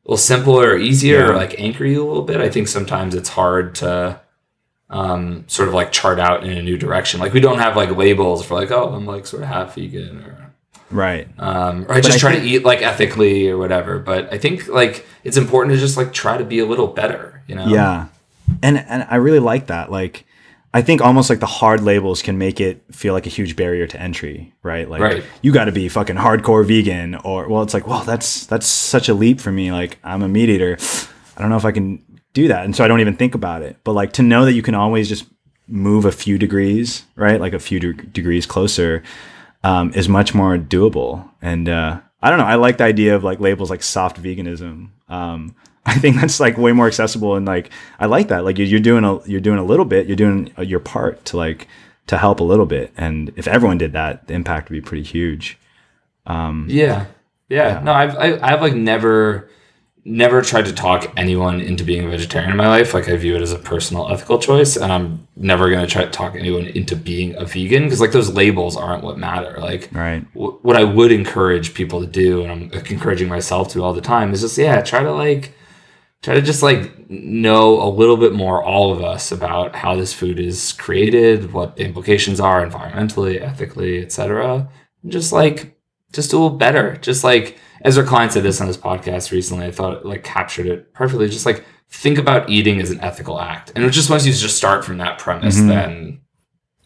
[0.04, 2.40] a little simpler or easier or like anchor you a little bit.
[2.40, 4.20] I think sometimes it's hard to
[4.90, 7.20] um, sort of like chart out in a new direction.
[7.20, 10.18] Like we don't have like labels for like, oh, I'm like sort of half vegan
[10.24, 10.40] or
[10.90, 11.26] Right.
[11.38, 13.98] um, or I just I try think- to eat like ethically or whatever.
[13.98, 17.42] But I think like it's important to just like try to be a little better,
[17.46, 17.66] you know?
[17.66, 18.08] Yeah.
[18.62, 19.90] And and I really like that.
[19.90, 20.26] Like
[20.74, 23.86] I think almost like the hard labels can make it feel like a huge barrier
[23.86, 24.90] to entry, right?
[24.90, 25.24] Like Right.
[25.40, 29.08] you got to be fucking hardcore vegan or well it's like, well, that's that's such
[29.08, 29.70] a leap for me.
[29.72, 30.76] Like I'm a meat eater.
[31.36, 32.64] I don't know if I can do that.
[32.64, 33.76] And so I don't even think about it.
[33.84, 35.24] But like to know that you can always just
[35.68, 37.40] move a few degrees, right?
[37.40, 39.02] Like a few de- degrees closer
[39.62, 41.28] um, is much more doable.
[41.40, 42.44] And uh, I don't know.
[42.46, 44.90] I like the idea of like labels like soft veganism.
[45.08, 45.54] Um,
[45.94, 47.70] I think that's like way more accessible and like
[48.00, 48.44] I like that.
[48.44, 50.06] Like you- you're doing a you're doing a little bit.
[50.06, 51.68] You're doing uh, your part to like
[52.06, 52.92] to help a little bit.
[52.96, 55.58] And if everyone did that, the impact would be pretty huge.
[56.26, 57.06] Yeah.
[57.48, 57.80] Yeah.
[57.82, 59.48] No, I've, I, I've like never,
[60.04, 62.92] never tried to talk anyone into being a vegetarian in my life.
[62.94, 66.04] Like I view it as a personal ethical choice and I'm never going to try
[66.04, 69.56] to talk anyone into being a vegan because like those labels aren't what matter.
[69.60, 70.30] Like Right.
[70.34, 74.00] w- what I would encourage people to do, and I'm encouraging myself to all the
[74.02, 75.54] time, is just yeah, try to like
[76.24, 80.12] try to just like know a little bit more, all of us, about how this
[80.14, 84.68] food is created, what the implications are environmentally, ethically, etc.
[85.06, 85.78] Just like
[86.12, 86.96] just do a little better.
[86.96, 89.66] Just like as Ezra Klein said this on his podcast recently.
[89.66, 91.28] I thought it like captured it perfectly.
[91.28, 94.84] Just like think about eating as an ethical act, and just once you just start
[94.84, 95.68] from that premise, Mhm.
[95.68, 96.20] then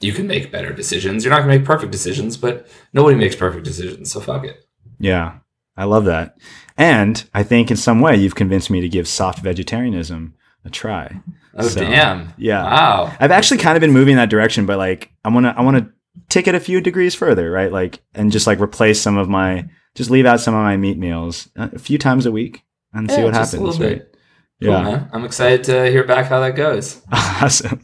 [0.00, 1.24] you can make better decisions.
[1.24, 4.64] You're not gonna make perfect decisions, but nobody makes perfect decisions, so fuck it.
[4.98, 5.34] Yeah.
[5.76, 6.36] I love that.
[6.78, 11.20] And I think in some way you've convinced me to give soft vegetarianism a try.
[11.54, 12.32] Oh So, damn!
[12.38, 12.62] yeah.
[12.62, 13.16] Wow.
[13.18, 15.62] I've actually kind of been moving in that direction, but like I want to I
[15.62, 15.92] want to
[16.28, 17.70] take it a few degrees further, right?
[17.72, 20.98] Like and just like replace some of my just leave out some of my meat
[20.98, 22.62] meals uh, a few times a week
[22.92, 24.02] and see what just a happens, little right?
[24.62, 24.82] Cool, Yeah.
[24.82, 25.10] man.
[25.12, 27.02] I'm excited to hear back how that goes.
[27.12, 27.80] Awesome.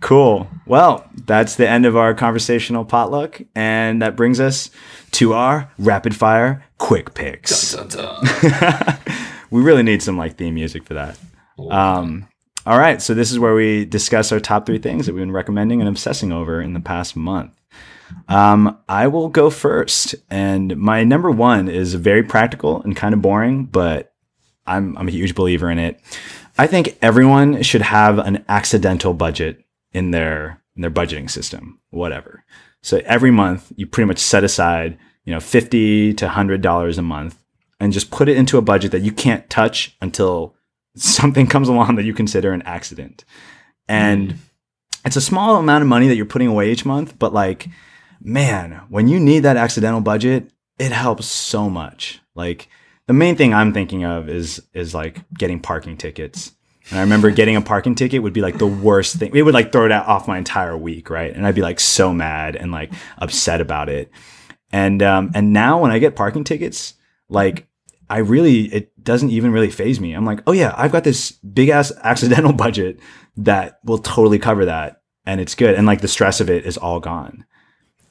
[0.00, 0.48] Cool.
[0.66, 4.70] Well, that's the end of our conversational potluck and that brings us
[5.12, 7.72] to our rapid fire quick picks.
[7.74, 8.98] Dun, dun, dun.
[9.50, 11.18] we really need some like theme music for that.
[11.70, 12.28] Um,
[12.66, 15.32] all right, so this is where we discuss our top three things that we've been
[15.32, 17.52] recommending and obsessing over in the past month.
[18.28, 23.22] Um, I will go first, and my number one is very practical and kind of
[23.22, 24.12] boring, but
[24.66, 26.00] I'm I'm a huge believer in it.
[26.58, 32.44] I think everyone should have an accidental budget in their in their budgeting system, whatever.
[32.82, 37.02] So every month you pretty much set aside, you know, fifty to hundred dollars a
[37.02, 37.38] month,
[37.78, 40.54] and just put it into a budget that you can't touch until
[40.96, 43.24] something comes along that you consider an accident.
[43.88, 44.38] And mm-hmm.
[45.06, 47.68] it's a small amount of money that you're putting away each month, but like,
[48.20, 52.20] man, when you need that accidental budget, it helps so much.
[52.34, 52.68] Like
[53.06, 56.52] the main thing I'm thinking of is is like getting parking tickets.
[56.90, 59.30] And I remember getting a parking ticket would be like the worst thing.
[59.34, 61.34] It would like throw it off my entire week, right?
[61.34, 64.10] And I'd be like so mad and like upset about it.
[64.72, 66.94] And um and now when I get parking tickets,
[67.28, 67.68] like
[68.08, 70.14] I really it doesn't even really faze me.
[70.14, 72.98] I'm like, oh yeah, I've got this big ass accidental budget
[73.36, 75.76] that will totally cover that, and it's good.
[75.76, 77.44] And like the stress of it is all gone.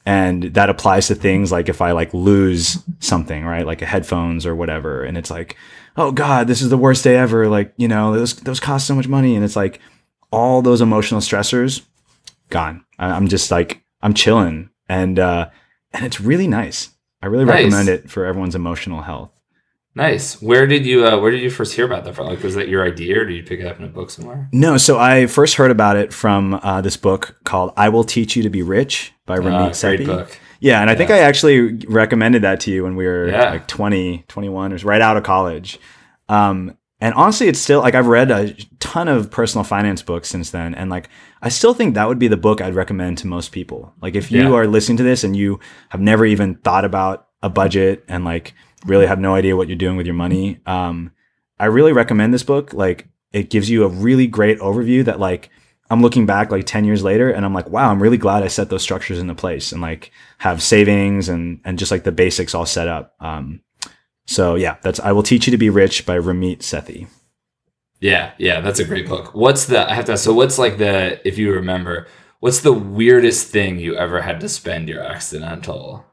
[0.06, 4.46] And that applies to things like if I like lose something, right, like a headphones
[4.46, 5.56] or whatever, and it's like,
[6.00, 7.48] oh god, this is the worst day ever.
[7.48, 9.78] Like you know, those those cost so much money, and it's like
[10.32, 11.82] all those emotional stressors
[12.48, 12.84] gone.
[12.98, 15.50] I- I'm just like I'm chilling, and uh,
[15.92, 16.90] and it's really nice.
[17.22, 17.64] I really Nice.
[17.64, 19.30] recommend it for everyone's emotional health.
[19.94, 20.40] Nice.
[20.40, 22.26] Where did you uh, Where did you first hear about that from?
[22.28, 24.48] Like, was that your idea, or did you pick it up in a book somewhere?
[24.52, 28.36] No, so I first heard about it from uh, this book called "I Will Teach
[28.36, 30.06] You to Be Rich" by Uh, Ramit great Sethi.
[30.06, 30.38] book.
[30.60, 33.50] Yeah, and I think I actually recommended that to you when we were Yeah.
[33.50, 35.78] like 20, 21, or right out of college.
[36.28, 40.50] Um, and honestly, it's still like I've read a ton of personal finance books since
[40.50, 40.74] then.
[40.74, 41.08] And like,
[41.40, 43.94] I still think that would be the book I'd recommend to most people.
[44.02, 44.54] Like, if you Yeah.
[44.54, 48.52] are listening to this and you have never even thought about a budget and like
[48.84, 51.10] really have no idea what you're doing with your money, um,
[51.58, 52.74] I really recommend this book.
[52.74, 55.48] Like, it gives you a really great overview that like,
[55.90, 58.46] I'm looking back like 10 years later and I'm like, wow, I'm really glad I
[58.48, 62.54] set those structures into place and like have savings and, and just like the basics
[62.54, 63.14] all set up.
[63.18, 63.60] Um,
[64.26, 67.08] so yeah, that's I Will Teach You to Be Rich by Ramit Sethi.
[67.98, 69.34] Yeah, yeah, that's a great book.
[69.34, 72.06] What's the I have to so what's like the if you remember,
[72.38, 76.06] what's the weirdest thing you ever had to spend your accidental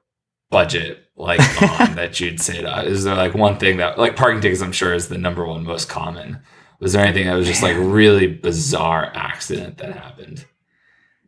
[0.49, 1.39] budget like
[1.79, 2.87] on that you'd say that?
[2.87, 5.63] Is there like one thing that like parking tickets I'm sure is the number one
[5.63, 6.39] most common.
[6.79, 10.45] Was there anything that was just like really bizarre accident that happened?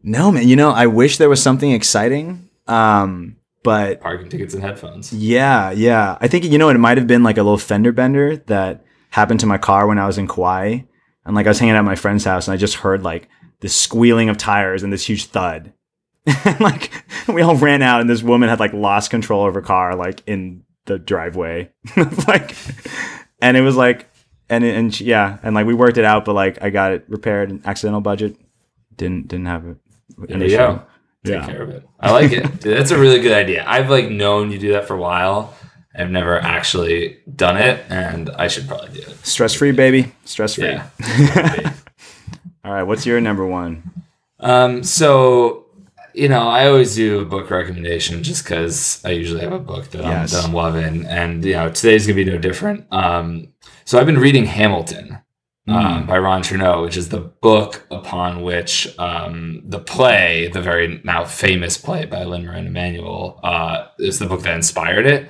[0.04, 2.50] No, man, you know, I wish there was something exciting.
[2.68, 5.12] Um, but Parking tickets and headphones.
[5.12, 6.18] yeah, yeah.
[6.22, 9.40] I think you know it might have been like a little fender bender that happened
[9.42, 10.80] to my car when I was in Kauai.
[11.26, 13.28] And like I was hanging out at my friend's house and I just heard like
[13.60, 15.74] this squealing of tires and this huge thud.
[16.26, 16.92] and like
[17.28, 20.24] we all ran out and this woman had like lost control of her car like
[20.26, 21.72] in the driveway.
[22.28, 22.56] like
[23.42, 24.10] and it was like
[24.50, 27.06] and and she, yeah, and like we worked it out but like I got it
[27.08, 28.36] repaired an accidental budget.
[28.96, 29.78] Didn't didn't have it.
[30.18, 30.82] There you go.
[31.26, 31.46] Take Yeah.
[31.46, 31.88] care of it.
[32.00, 32.44] I like it.
[32.62, 33.64] Dude, that's a really good idea.
[33.68, 35.54] I've like known you do that for a while.
[35.96, 39.26] I've never actually done it, and I should probably do it.
[39.26, 40.14] Stress free, baby.
[40.24, 40.66] Stress free.
[40.68, 40.88] Yeah.
[42.64, 42.84] All right.
[42.84, 43.84] What's your number one?
[44.40, 44.84] um.
[44.84, 45.66] So,
[46.14, 49.90] you know, I always do a book recommendation just because I usually have a book
[49.92, 52.86] that I'm that I'm loving, and you know, today's gonna be no different.
[52.92, 53.48] Um.
[53.90, 55.18] So I've been reading Hamilton.
[55.68, 61.02] um, by Ron Chernow, which is the book upon which um, the play, the very
[61.04, 65.28] now famous play by Lin Manuel Emanuel, uh, is the book that inspired it.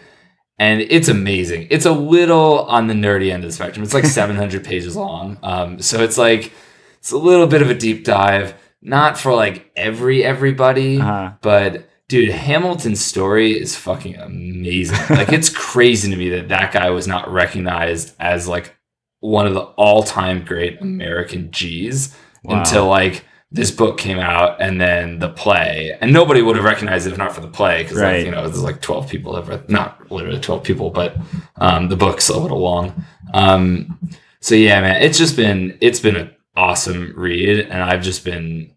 [0.58, 1.68] And it's amazing.
[1.70, 3.82] It's a little on the nerdy end of the spectrum.
[3.82, 5.38] It's like 700 pages long.
[5.42, 6.52] Um, so it's like,
[6.98, 11.32] it's a little bit of a deep dive, not for like every everybody, Uh-huh.
[11.42, 14.98] but dude, Hamilton's story is fucking amazing.
[15.10, 18.76] Like, it's crazy to me that that guy was not recognized as like
[19.22, 22.60] one of the all-time great American G's Wow.
[22.60, 27.06] until like this book came out and then the play, and nobody would have recognized
[27.08, 28.18] it if not for the play because Right.
[28.18, 31.18] like, you know there's like 12 people that have read, not literally 12 people, but
[31.58, 33.04] um, the book's a little long.
[33.34, 34.00] Um,
[34.40, 38.72] so yeah, man, it's just been it's been an awesome read, and I've just been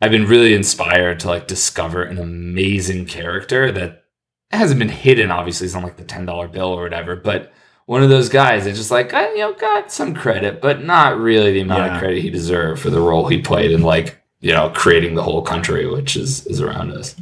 [0.00, 4.04] I've been really inspired to like discover an amazing character that
[4.50, 5.30] hasn't been hidden.
[5.30, 7.52] Obviously, it's on like the ten dollar bill or whatever, but
[7.86, 11.18] one of those guys that just like I, you know got some credit, but not
[11.18, 11.94] really the amount Yeah.
[11.94, 15.22] of credit he deserved for the role he played in like you know creating the
[15.22, 17.16] whole country, which is is around us.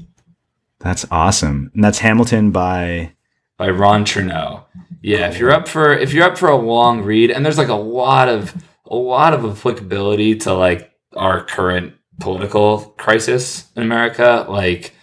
[0.81, 1.71] That's awesome.
[1.75, 3.13] And that's Hamilton by.
[3.57, 4.65] by Ron Chernow.
[5.03, 7.69] Yeah, if you're up for if you're up for a long read, and there's like
[7.69, 8.55] a lot of
[8.89, 14.47] a lot of applicability to like our current political crisis in America.
[14.49, 14.95] Like,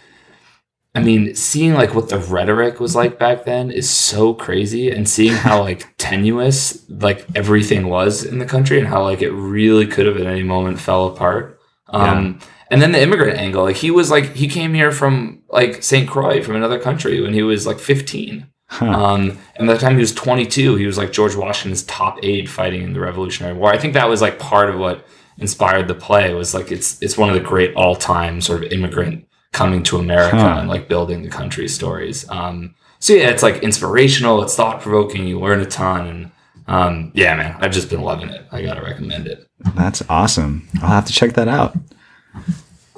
[0.94, 5.08] I mean, seeing like what the rhetoric was like back then is so crazy, and
[5.08, 9.86] seeing how like tenuous like everything was in the country, and how like it really
[9.86, 11.60] could have at any moment fell apart.
[11.88, 15.82] Um, and then the immigrant angle, like he was like he came here from like
[15.82, 16.08] St.
[16.08, 18.48] Croix from another country when he was like 15.
[18.68, 18.86] Huh.
[18.86, 22.50] Um, and by the time he was 22, he was like George Washington's top aide
[22.50, 23.72] fighting in the Revolutionary War.
[23.72, 25.06] I think that was like part of what
[25.38, 28.72] inspired the play was like it's it's one of the great all time sort of
[28.72, 30.56] immigrant coming to America Huh.
[30.60, 32.28] and like building the country stories.
[32.28, 36.30] Um, so yeah, it's like inspirational, it's thought provoking, you learn a ton, and
[36.66, 38.46] um, yeah, man, I've just been loving it.
[38.50, 39.48] I gotta recommend it.
[39.76, 40.68] That's awesome.
[40.82, 41.76] I'll have to check that out.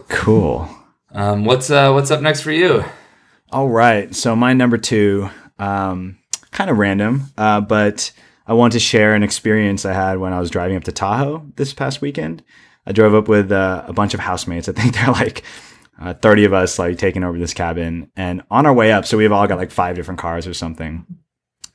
[0.09, 0.69] Cool.
[1.13, 2.85] Um, what's uh, what's up next for you?
[3.53, 4.15] All right.
[4.15, 6.19] So my number two, um,
[6.51, 8.13] kind of random, uh, but
[8.47, 11.47] I want to share an experience I had when I was driving up to Tahoe
[11.57, 12.45] this past weekend.
[12.87, 14.69] I drove up with uh, a bunch of housemates.
[14.69, 15.43] I think they're like
[16.01, 18.11] uh, 30 of us, like taking over this cabin.
[18.17, 21.07] And on our way up, so we've all got like five different cars or something.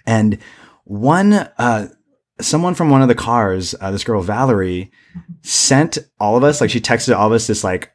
[0.05, 0.37] And
[0.85, 1.89] one, uh,
[2.39, 4.91] someone from one of the cars, uh, this girl Valerie,
[5.41, 7.91] sent all of us like she texted all of us this like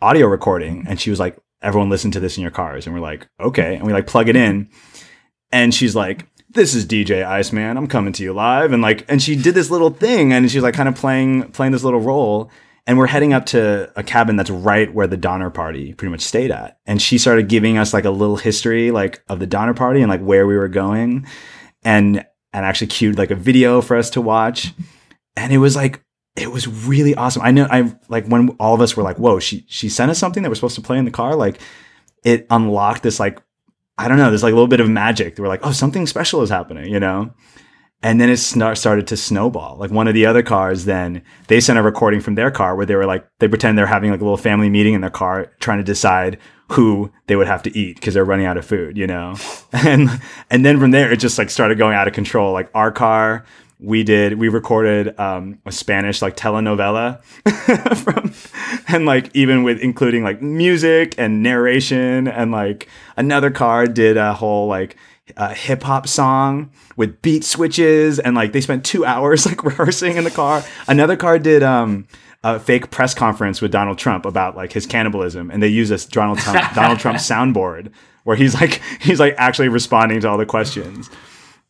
[0.00, 3.02] audio recording, and she was like, "Everyone, listen to this in your cars." And we're
[3.02, 4.70] like, "Okay," and we like plug it in,
[5.52, 6.26] and she's like.
[6.54, 7.76] This is DJ Iceman.
[7.76, 10.62] I'm coming to you live, and like, and she did this little thing, and she's
[10.62, 12.48] like, kind of playing playing this little role,
[12.86, 16.20] and we're heading up to a cabin that's right where the Donner Party pretty much
[16.20, 19.74] stayed at, and she started giving us like a little history like of the Donner
[19.74, 21.26] Party and like where we were going,
[21.82, 24.74] and and actually cued like a video for us to watch.
[25.36, 26.04] And it was like
[26.36, 27.42] it was really awesome.
[27.42, 30.20] I know i like when all of us were like whoa she she sent us
[30.20, 31.34] something that we're supposed to play in the car.
[31.34, 31.58] Like
[32.22, 33.42] it unlocked this like
[33.98, 36.42] i don't know there's like a little bit of magic we're like oh something special
[36.42, 37.32] is happening you know
[38.04, 39.78] and then it started to snowball.
[39.78, 42.84] Like one of the other cars, then they sent a recording from their car where
[42.84, 45.50] they were like, they pretend they're having like a little family meeting in their car,
[45.58, 46.38] trying to decide
[46.72, 49.34] who they would have to eat because they're running out of food, you know?
[49.72, 50.08] And,
[50.50, 52.52] and then from there, it just like started going out of control.
[52.52, 53.44] Like our car,
[53.84, 57.22] we did, we recorded um, a Spanish like telenovela
[57.96, 58.32] from,
[58.88, 64.34] and like even with including like music and narration and like another car did a
[64.34, 64.96] whole like,
[65.36, 70.16] uh, hip hop song with beat switches, and like they spent two hours like rehearsing
[70.16, 70.62] in the car.
[70.86, 72.06] Another car did um,
[72.42, 76.04] a fake press conference with Donald Trump about like his cannibalism, and they use this
[76.04, 77.90] Donald Trump Donald Trump soundboard
[78.24, 81.08] where he's like he's like actually responding to all the questions.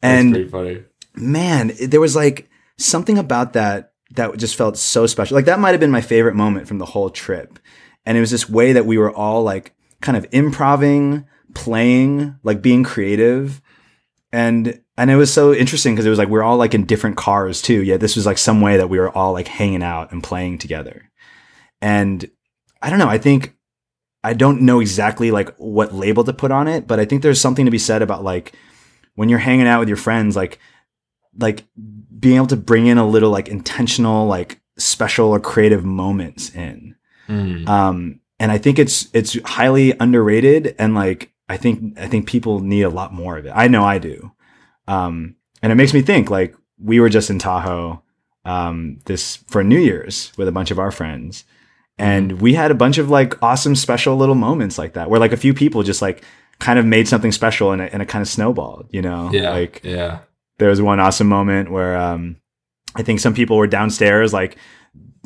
[0.03, 0.85] And That's pretty funny.
[1.17, 2.49] Man, there was like
[2.79, 5.35] something about that that just felt so special.
[5.35, 7.59] Like that might have been my favorite moment from the whole trip.
[8.07, 12.63] And it was this way that we were all like kind of improving, playing, like
[12.63, 13.61] being creative.
[14.33, 16.87] And and it was so interesting because it was like we are all like in
[16.87, 17.83] different cars too.
[17.83, 20.59] Yet this was like some way that we were all like hanging out and playing
[20.59, 21.11] together.
[21.81, 22.31] And
[22.83, 23.57] I don't know, I think
[24.23, 27.41] I don't know exactly like what label to put on it, but I think there's
[27.41, 28.55] something to be said about like
[29.17, 30.59] when you're hanging out with your friends, like
[31.39, 31.65] like
[32.19, 36.95] being able to bring in a little like intentional, like special or creative moments in.
[37.29, 37.69] Mm.
[37.69, 42.61] Um, and I think it's it's highly underrated, and like I think I think people
[42.61, 43.53] need a lot more of it.
[43.55, 44.33] I know I do.
[44.89, 48.03] Um, and it makes me think like we were just in Tahoe
[48.45, 51.45] um, this for New Year's with a bunch of our friends,
[51.97, 55.33] and we had a bunch of like awesome special little moments like that where like
[55.33, 56.23] a few people just like
[56.59, 58.89] kind of made something special and it, and it kind of snowballed.
[58.91, 59.51] You know, Yeah.
[59.51, 60.19] like yeah.
[60.59, 62.37] There was one awesome moment where um,
[62.95, 64.57] I think some people were downstairs like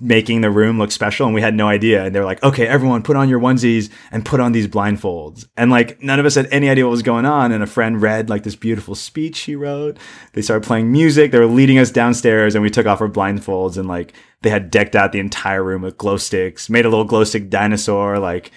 [0.01, 2.05] making the room look special and we had no idea.
[2.05, 5.47] And they were like okay everyone put on your onesies and put on these blindfolds.
[5.57, 8.01] And like none of us had any idea what was going on and a friend
[8.01, 9.99] read like this beautiful speech he wrote.
[10.33, 11.33] They started playing music.
[11.33, 14.71] They were leading us downstairs and we took off our blindfolds and like they had
[14.71, 18.53] decked out the entire room with glow sticks made a little glow stick dinosaur like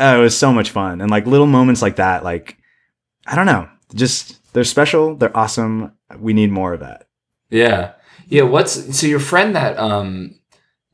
[0.00, 1.00] oh, it was so much fun.
[1.00, 2.56] And like little moments like that like
[3.26, 5.14] i don't know just they're special.
[5.14, 5.92] They're awesome.
[6.18, 7.06] We need more of that.
[7.48, 7.92] Yeah.
[8.26, 8.42] Yeah.
[8.42, 10.34] What's so your friend that um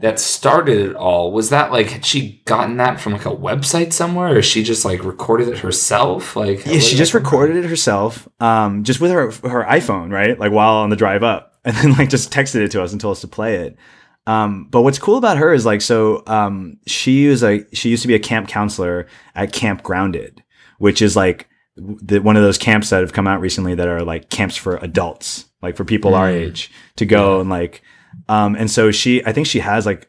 [0.00, 3.94] that started it all was that like had she gotten that from like a website
[3.94, 6.36] somewhere or she just like recorded it herself?
[6.36, 10.38] Like yeah she just recorded it herself um just with her her iphone right?
[10.38, 11.52] Like while on the drive up.
[11.66, 13.78] And then like just texted it to us and told us to play it.
[14.26, 18.02] Um but what's cool about her is like so um she was like she used
[18.02, 20.42] to be a camp counselor at camp grounded
[20.76, 24.02] which is like the, one of those camps that have come out recently that are
[24.02, 26.46] like camps for adults like for people our Mm.
[26.48, 27.82] age to go and like
[28.28, 30.08] um and so she i think she has like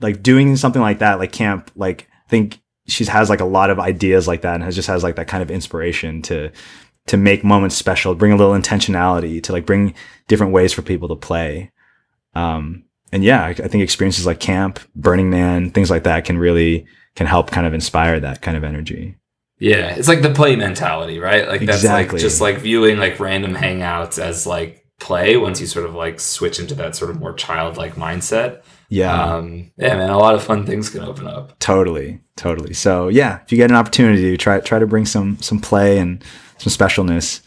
[0.00, 3.70] like doing something like that like camp like i think she has like a lot
[3.70, 6.50] of ideas like that and has just has like that kind of inspiration to
[7.08, 9.94] to make moments special bring a little intentionality to like bring
[10.28, 11.72] different ways for people to play.
[12.34, 16.86] Um and yeah I think experiences like camp burning man things like that can really
[17.16, 19.16] can help kind of inspire that kind of energy
[19.70, 21.46] Yeah, it's like the play mentality, right?
[21.46, 22.14] Like that's Exactly.
[22.18, 26.18] like just like viewing like random hangouts as like play once you sort of like
[26.18, 28.62] switch into that sort of more childlike mindset.
[28.88, 31.58] yeah Um, yeah, man, a lot of fun things can open up.
[31.60, 35.60] totally totally so yeah if you get an opportunity try try to bring some some
[35.60, 36.24] play and
[36.58, 37.40] some specialness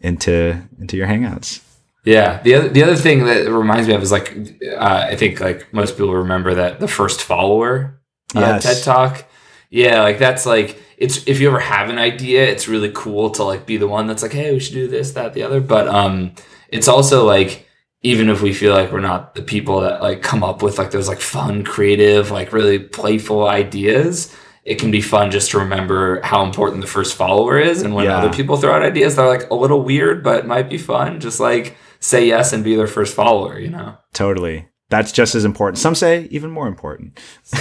[0.00, 1.60] into into your hangouts
[2.04, 4.28] Yeah, the other the other thing that it reminds me of is like
[4.76, 8.00] uh, I think like most people remember that the first follower
[8.34, 8.62] uh, Yes.
[8.64, 9.24] TED talk.
[9.70, 13.42] Yeah, like that's like it's if you ever have an idea, it's really cool to
[13.42, 15.60] like be the one that's like, hey, we should do this, that, the other.
[15.60, 16.32] But um,
[16.68, 17.66] it's also like
[18.02, 20.92] even if we feel like we're not the people that like come up with like
[20.92, 24.34] those like fun, creative, like really playful ideas.
[24.64, 28.04] It can be fun just to remember how important the first follower is, and when
[28.04, 28.18] Yeah.
[28.18, 31.18] other people throw out ideas that are like a little weird but might be fun,
[31.18, 33.58] just like say yes and be their first follower.
[33.58, 33.96] You know?
[34.14, 34.68] Totally.
[34.88, 35.78] That's just as important.
[35.78, 37.18] Some say even more important.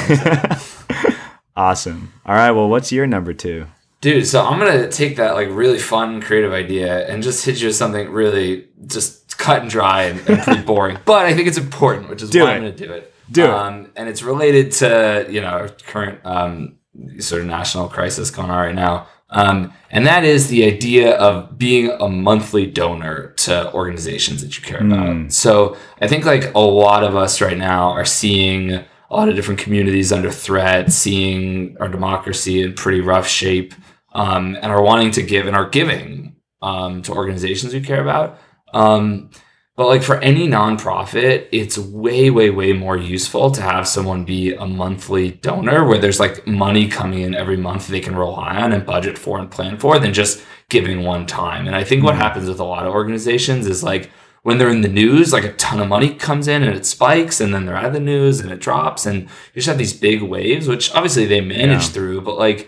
[1.56, 2.14] awesome.
[2.26, 2.52] All right.
[2.52, 3.68] Well, what's your number two?
[4.02, 7.68] Dude, so I'm gonna take that like really fun, creative idea and just hit you
[7.68, 10.97] with something really just cut and dry and, and pretty boring.
[11.06, 12.56] But I think it's important, which is Do why it.
[12.56, 13.14] I'm gonna do it.
[13.32, 13.49] Do it.
[13.52, 16.78] um, And it's related to you know our current um,
[17.20, 19.08] sort of national crisis going on right now.
[19.34, 24.64] Um, and that is the idea of being a monthly donor to organizations that you
[24.64, 25.32] care about.
[25.32, 29.36] So I think like a lot of us right now are seeing a lot of
[29.36, 33.74] different communities under threat, seeing our democracy in pretty rough shape,
[34.14, 38.39] um, and are wanting to give and are giving um, to organizations we care about.
[38.74, 39.30] Um,
[39.76, 44.53] but like for any nonprofit, it's way, way, way more useful to have someone be
[44.53, 48.72] a monthly donor where there's like money coming in every month they can rely on
[48.72, 51.68] and budget for and plan for than just giving one time.
[51.68, 52.20] And I think what Mhm.
[52.20, 54.09] happens with a lot of organizations is like
[54.44, 57.39] when they're in the news, like a ton of money comes in and it spikes,
[57.39, 59.94] and then they're out of the news and it drops, and you just have these
[59.94, 61.89] big waves, which obviously they manage Yeah.
[61.94, 62.22] through.
[62.22, 62.68] But like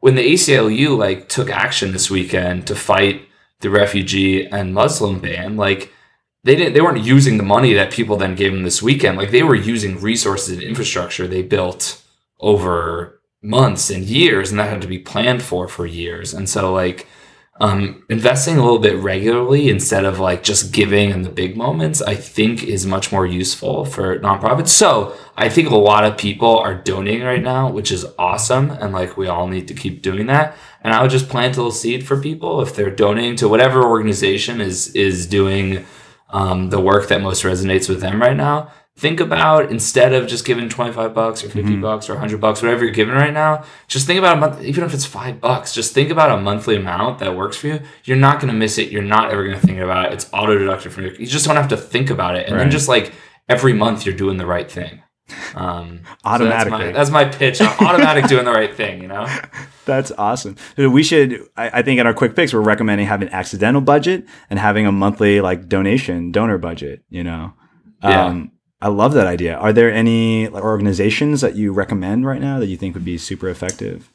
[0.00, 3.22] when the ACLU like took action this weekend to fight
[3.60, 5.92] the refugee and Muslim ban, like
[6.44, 9.18] they didn't they weren't using the money that people then gave them this weekend.
[9.18, 12.00] Like they were using resources and infrastructure they built
[12.38, 16.32] over months and years, and that had to be planned for for years.
[16.32, 17.08] And so like
[17.60, 22.00] um, investing a little bit regularly instead of like just giving in the big moments,
[22.00, 24.68] I think is much more useful for nonprofits.
[24.68, 28.70] So I think a lot of people are donating right now, which is awesome.
[28.70, 30.56] And like we all need to keep doing that.
[30.82, 33.82] And I would just plant a little seed for people if they're donating to whatever
[33.82, 35.84] organization is is doing
[36.30, 38.70] um, the work that most resonates with them right now.
[38.98, 42.84] Think about instead of just giving 25 bucks or 50 bucks or 100 bucks, whatever
[42.84, 45.94] you're giving right now, just think about a month, even if it's five bucks, just
[45.94, 47.80] think about a monthly amount that works for you.
[48.02, 48.90] You're not going to miss it.
[48.90, 50.14] You're not ever going to think about it.
[50.14, 52.48] It's auto deducted from your, you just don't have to think about it.
[52.48, 53.12] And then just like
[53.48, 55.00] every month, you're doing the right thing.
[55.54, 56.92] Um, so Automatically.
[56.92, 57.60] that's, my, that's my pitch.
[57.60, 59.28] I'm automatic doing the right thing, you know?
[59.84, 60.56] That's awesome.
[60.76, 63.80] So We should, I, I think in our quick picks, we're recommending having an accidental
[63.80, 67.54] budget and having a monthly like donation donor budget, you know?
[68.02, 68.44] Yeah.
[68.80, 69.56] I love that idea.
[69.56, 73.18] Are there any like, organizations that you recommend right now that you think would be
[73.18, 74.12] super effective?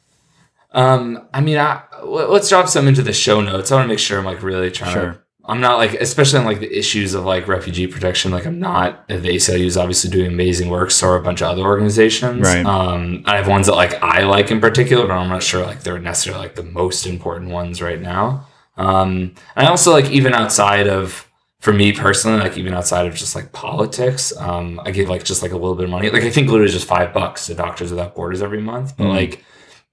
[0.72, 3.70] Um, I mean, I, let's drop some into the show notes.
[3.70, 5.12] I want to make sure I'm like really trying Sure.
[5.12, 5.20] to.
[5.46, 8.30] I'm not like, especially on like the issues of like refugee protection.
[8.30, 9.06] Like, I'm not.
[9.08, 10.90] The ACLU is obviously doing amazing work.
[10.90, 12.40] So are a bunch of other organizations.
[12.40, 12.64] Right.
[12.64, 15.82] Um, I have ones that like I like in particular, but I'm not sure like
[15.82, 18.46] they're necessarily like the most important ones right now.
[18.78, 21.23] Um, I also like even outside of
[21.64, 25.40] for me personally, like even outside of just like politics, um, I give like just
[25.42, 26.10] like a little bit of money.
[26.10, 29.14] Like I think literally just five bucks to Doctors Without Borders every month, but Mm.
[29.14, 29.42] like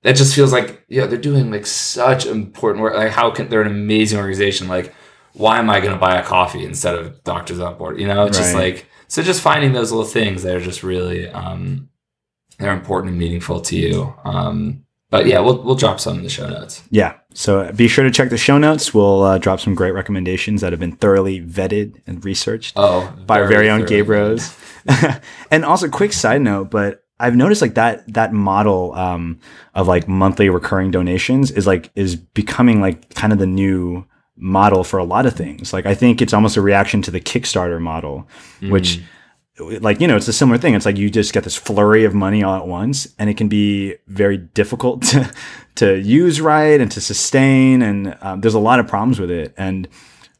[0.03, 2.93] that just feels like yeah they're doing like such important work.
[2.95, 4.67] Like how can they're an amazing organization?
[4.67, 4.93] Like
[5.33, 8.01] why am I going to buy a coffee instead of Doctors Without Borders?
[8.01, 11.29] You know, it's just like so just finding those little things that are just really
[11.29, 11.87] um,
[12.59, 14.13] they're important and meaningful to you.
[14.25, 16.83] Um, but yeah, we'll we'll drop some in the show notes.
[16.91, 17.13] Yeah.
[17.33, 18.93] So be sure to check the show notes.
[18.93, 22.73] We'll uh, drop some great recommendations that have been thoroughly vetted and researched.
[22.75, 24.55] Oh, by our very own Gabe Rose.
[25.51, 29.39] and also, quick side note, but I've noticed like that that model um,
[29.75, 34.05] of like monthly recurring donations is like is becoming like kind of the new
[34.35, 35.71] model for a lot of things.
[35.71, 38.27] Like I think it's almost a reaction to the Kickstarter model,
[38.61, 39.01] which
[39.59, 40.73] like you know it's a similar thing.
[40.73, 43.47] It's like you just get this flurry of money all at once, and it can
[43.47, 45.31] be very difficult to
[45.75, 47.81] to use right and to sustain.
[47.81, 49.53] And um, there's a lot of problems with it.
[49.57, 49.87] And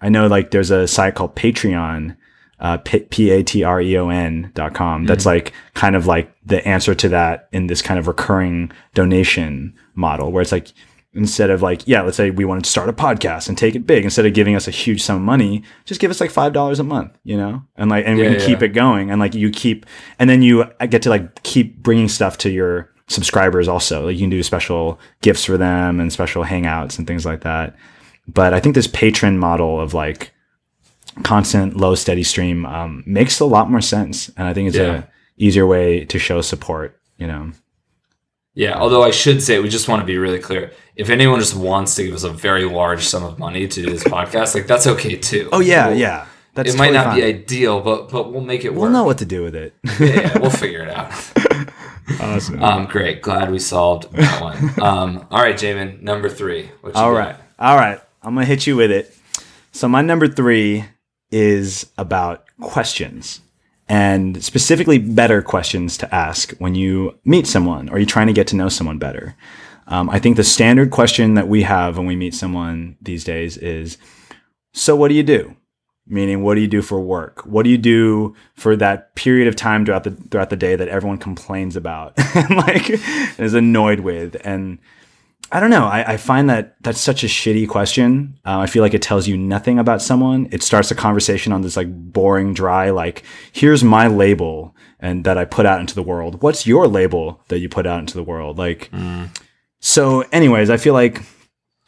[0.02, 2.16] I know like there's a site called Patreon,
[2.60, 5.06] uh, p a t r e o n dot com.
[5.06, 9.74] That's like kind of like the answer to that in this kind of recurring donation
[9.94, 10.72] model, where it's like
[11.14, 13.86] instead of like yeah, let's say we wanted to start a podcast and take it
[13.88, 16.54] big, instead of giving us a huge sum of money, just give us like five
[16.54, 19.20] dollars a month, you know, and like and we Yeah, can keep it going, and
[19.20, 19.86] like you keep,
[20.20, 24.06] and then you get to like keep bringing stuff to your subscribers also.
[24.06, 27.76] Like you can do special gifts for them and special hangouts and things like that.
[28.28, 30.32] But I think this patron model of like
[31.24, 35.00] constant low steady stream um, makes a lot more sense, and I think it's Yeah.
[35.00, 35.04] a
[35.38, 36.98] easier way to show support.
[37.18, 37.52] You know,
[38.54, 40.72] Yeah, although I should say, we just want to be really clear.
[40.96, 43.90] If anyone just wants to give us a very large sum of money to do
[43.90, 45.50] this podcast, like that's okay too.
[45.52, 48.66] oh yeah, We'll- yeah, that's it might totally not be ideal, but but we'll make
[48.66, 48.82] it work.
[48.82, 49.74] We'll know what to do with it.
[50.00, 51.12] yeah, yeah, we'll figure it out.
[52.20, 52.62] awesome.
[52.64, 54.58] Um, great, glad we solved that one.
[54.82, 56.70] Um, all right, Jamin, number three.
[56.84, 57.08] All got?
[57.10, 57.36] right.
[57.60, 58.00] All right.
[58.24, 59.16] I'm going to hit you with it.
[59.72, 60.86] So, my number three
[61.32, 63.40] is about questions
[63.88, 68.48] and specifically better questions to ask when you meet someone or you're trying to get
[68.48, 69.36] to know someone better.
[69.88, 73.58] Um, I think the standard question that we have when we meet someone these days
[73.58, 73.98] is
[74.74, 75.56] So, what do you do?
[76.08, 77.46] Meaning, what do you do for work?
[77.46, 80.88] What do you do for that period of time throughout the throughout the day that
[80.88, 82.90] everyone complains about and like
[83.40, 84.36] is annoyed with?
[84.44, 84.80] And
[85.54, 85.86] I don't know.
[85.86, 88.40] I, I find that that's such a shitty question.
[88.46, 90.48] Uh, I feel like it tells you nothing about someone.
[90.52, 95.38] It starts a conversation on this like boring, dry, like, here's my label and that
[95.38, 96.42] I put out into the world.
[96.42, 98.58] What's your label that you put out into the world?
[98.58, 98.90] Like,
[99.82, 101.22] so, anyways, I feel like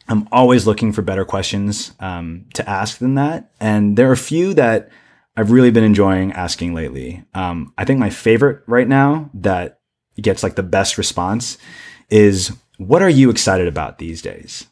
[0.08, 3.52] I'm always looking for better questions um, to ask than that.
[3.60, 4.90] And there are a few that
[5.36, 7.24] I've really been enjoying asking lately.
[7.34, 9.78] Um, I think my favorite right now that
[10.20, 11.56] gets like the best response
[12.10, 14.66] is what are you excited about these days?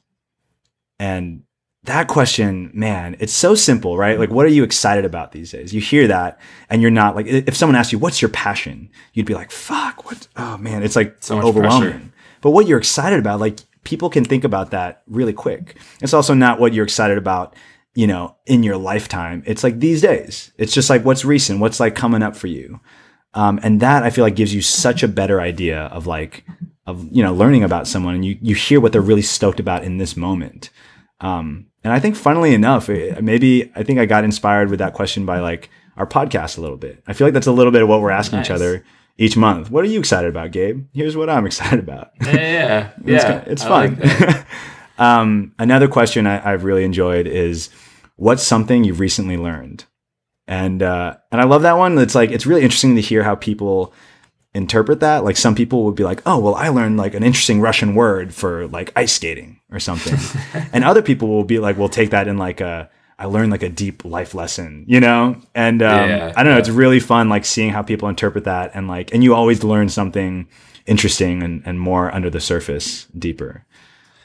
[0.99, 1.43] And
[1.85, 4.19] that question, man, it's so simple, right?
[4.19, 5.75] Like, what are you excited about these days?
[5.75, 6.39] You hear that
[6.71, 8.89] and you're not like, if someone asks you, what's your passion?
[9.15, 10.29] You'd be like, fuck, what?
[10.37, 11.91] Oh man, it's like So overwhelming.
[11.91, 12.12] pressure.
[12.43, 15.77] But what you're excited about, like, people can think about that really quick.
[16.03, 17.57] It's also not what you're excited about
[17.95, 19.43] you know, in your lifetime.
[19.47, 20.53] It's like these days.
[20.57, 22.81] It's just like what's recent, what's like coming up for you.
[23.35, 26.45] Um, and that I feel like gives you such a better idea of like
[26.87, 29.85] of you know learning about someone, and you you hear what they're really stoked about
[29.85, 30.71] in this moment.
[31.21, 35.25] Um, and I think, funnily enough, maybe I think I got inspired with that question
[35.25, 37.03] by like our podcast a little bit.
[37.07, 38.47] I feel like that's a little bit of what we're asking nice.
[38.47, 38.85] each other
[39.19, 39.71] each month.
[39.71, 40.87] What are you excited about, Gabe?
[40.93, 42.13] Here's what I'm excited about.
[42.23, 43.37] Yeah, yeah, yeah.
[43.47, 43.99] it's, it's fun.
[44.01, 44.47] Like
[44.99, 47.71] um, another question I, have really enjoyed is,
[48.17, 49.85] what's something you've recently learned?
[50.49, 51.97] And uh, and I love that one.
[51.99, 53.95] It's like it's really interesting to hear how people
[54.55, 55.25] interpret that.
[55.25, 58.35] Like some people would be like, "Oh, well, I learned like an interesting Russian word
[58.35, 60.19] for like ice skating or something,"
[60.73, 62.91] and other people will be like, "We'll take that in like a."
[63.23, 65.41] I learned like a deep life lesson, you know?
[65.55, 66.59] And um, yeah, I don't know, yeah.
[66.59, 69.89] it's really fun like seeing how people interpret that and like and you always learn
[69.89, 70.49] something
[70.87, 73.65] interesting and, and more under the surface, deeper.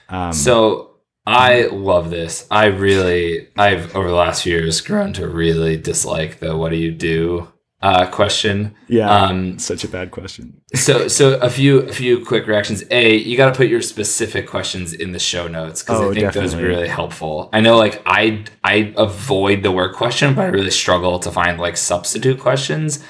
[0.09, 0.95] Um, so
[1.27, 2.47] I love this.
[2.49, 6.77] I really I've over the last few years grown to really dislike the what do
[6.77, 7.47] you do
[7.81, 8.75] uh, question.
[8.87, 10.61] Yeah, um, such a bad question.
[10.73, 12.83] so, so a few a few quick reactions.
[12.89, 16.13] A, you got to put your specific questions in the show notes because oh, I
[16.13, 16.49] think definitely.
[16.49, 17.49] those are really helpful.
[17.53, 21.59] I know, like I I avoid the work question, but I really struggle to find
[21.59, 23.03] like substitute questions.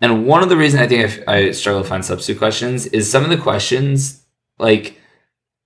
[0.00, 3.10] And one of the reasons I think I, I struggle to find substitute questions is
[3.10, 4.26] some of the questions,
[4.58, 4.98] like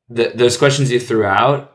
[0.09, 1.69] the, those questions you threw out,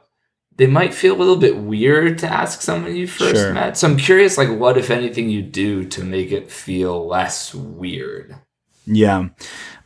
[0.57, 3.53] they might feel a little bit weird to ask someone you first sure.
[3.53, 3.77] met.
[3.77, 8.35] So I'm curious, like, what if anything you do to make it feel less weird?
[8.85, 9.29] Yeah,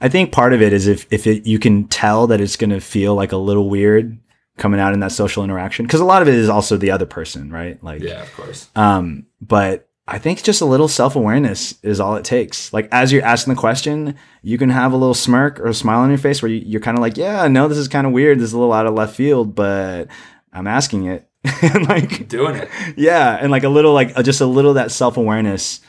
[0.02, 2.72] I think part of it is if if it, you can tell that it's going
[2.72, 4.20] to feel like a little weird
[4.58, 7.06] coming out in that social interaction, because a lot of it is also the other
[7.06, 7.82] person, right?
[7.82, 8.70] Like, yeah, of course.
[8.76, 12.74] Um, but I think just a little self awareness is all it takes.
[12.74, 16.00] Like as you're asking the question, you can have a little smirk or a smile
[16.00, 18.08] on your face where you, are kind of like, yeah, I know this is kind
[18.08, 18.40] of weird.
[18.40, 20.08] This is a little out of left field, but
[20.54, 21.28] I'm asking it.
[21.62, 22.70] and like doing it.
[22.98, 23.38] Yeah.
[23.40, 25.80] And like a little, like uh, just a little that self awareness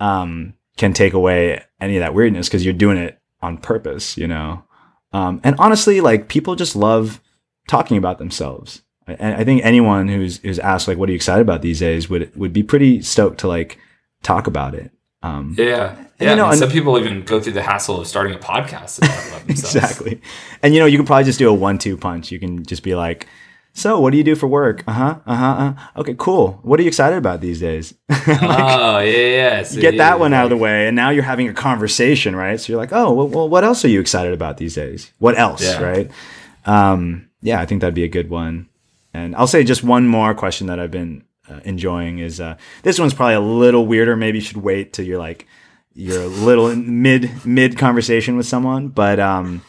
[0.00, 4.28] um, can take away any of that weirdness because you're doing it on purpose, you
[4.28, 4.64] know?
[5.12, 7.20] Um, and honestly, like people just love
[7.68, 8.82] talking about themselves.
[9.06, 12.10] And I think anyone who's who's asked like, "What are you excited about these days?"
[12.10, 13.78] would would be pretty stoked to like
[14.22, 14.90] talk about it.
[15.22, 16.30] Um, yeah, yeah.
[16.30, 18.98] You know, I mean, some people even go through the hassle of starting a podcast
[18.98, 19.08] about
[19.46, 19.76] themselves.
[19.76, 20.20] exactly.
[20.62, 22.30] And you know, you can probably just do a one-two punch.
[22.30, 23.26] You can just be like,
[23.78, 24.82] so, what do you do for work?
[24.88, 25.18] Uh huh.
[25.24, 25.46] Uh huh.
[25.46, 26.00] Uh.
[26.00, 26.58] Okay, cool.
[26.62, 27.94] What are you excited about these days?
[28.08, 29.62] like, oh, yeah, yeah.
[29.62, 32.60] So, get that one out of the way, and now you're having a conversation, right?
[32.60, 35.12] So you're like, oh, well, well what else are you excited about these days?
[35.18, 35.80] What else, yeah.
[35.80, 36.10] right?
[36.66, 38.68] Um, yeah, I think that'd be a good one.
[39.14, 42.98] And I'll say just one more question that I've been uh, enjoying is uh, this
[42.98, 44.16] one's probably a little weirder.
[44.16, 45.46] Maybe you should wait till you're like
[45.94, 48.88] you're a little mid mid conversation with someone.
[48.88, 49.62] But um,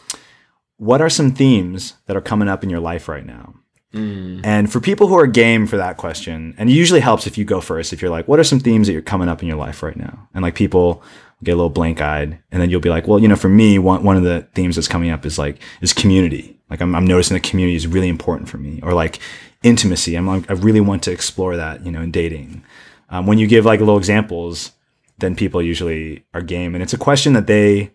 [0.78, 3.54] what are some themes that are coming up in your life right now?
[3.94, 4.40] Mm.
[4.44, 7.44] And for people who are game for that question, and it usually helps if you
[7.44, 9.56] go first, if you're like, what are some themes that you're coming up in your
[9.56, 10.28] life right now?
[10.34, 11.02] And like people
[11.42, 13.78] get a little blank eyed, and then you'll be like, well, you know, for me,
[13.78, 16.58] one, one of the themes that's coming up is like, is community.
[16.68, 19.18] Like I'm, I'm noticing that community is really important for me, or like
[19.62, 20.14] intimacy.
[20.14, 22.62] I'm like, I really want to explore that, you know, in dating.
[23.08, 24.72] Um, when you give like little examples,
[25.18, 26.74] then people usually are game.
[26.74, 27.90] And it's a question that they,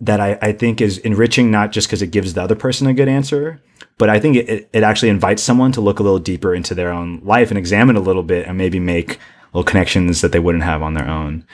[0.00, 2.94] that I, I think is enriching, not just because it gives the other person a
[2.94, 3.60] good answer,
[3.98, 6.90] but I think it, it actually invites someone to look a little deeper into their
[6.90, 9.18] own life and examine a little bit and maybe make
[9.52, 11.46] little connections that they wouldn't have on their own.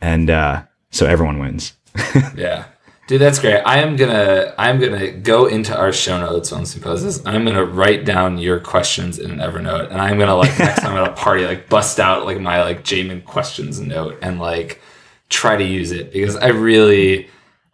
[0.00, 1.74] And uh, so everyone wins.
[2.36, 2.66] yeah.
[3.06, 3.60] Dude, that's great.
[3.62, 7.20] I am gonna I'm gonna go into our show notes on Suposes.
[7.26, 10.96] I'm gonna write down your questions in an Evernote, and I'm gonna like next time
[10.96, 14.80] at a party, like bust out like my like Jamin questions note and like
[15.28, 17.28] try to use it because I really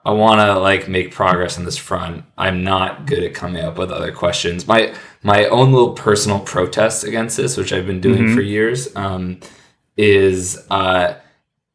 [0.07, 2.25] I want to like make progress on this front.
[2.39, 4.65] I'm not good at coming up with other questions.
[4.65, 4.95] My
[5.25, 8.35] my own little personal protest against this, which I've been doing mm-hmm.
[8.37, 9.41] for years, um,
[9.97, 11.15] is uh,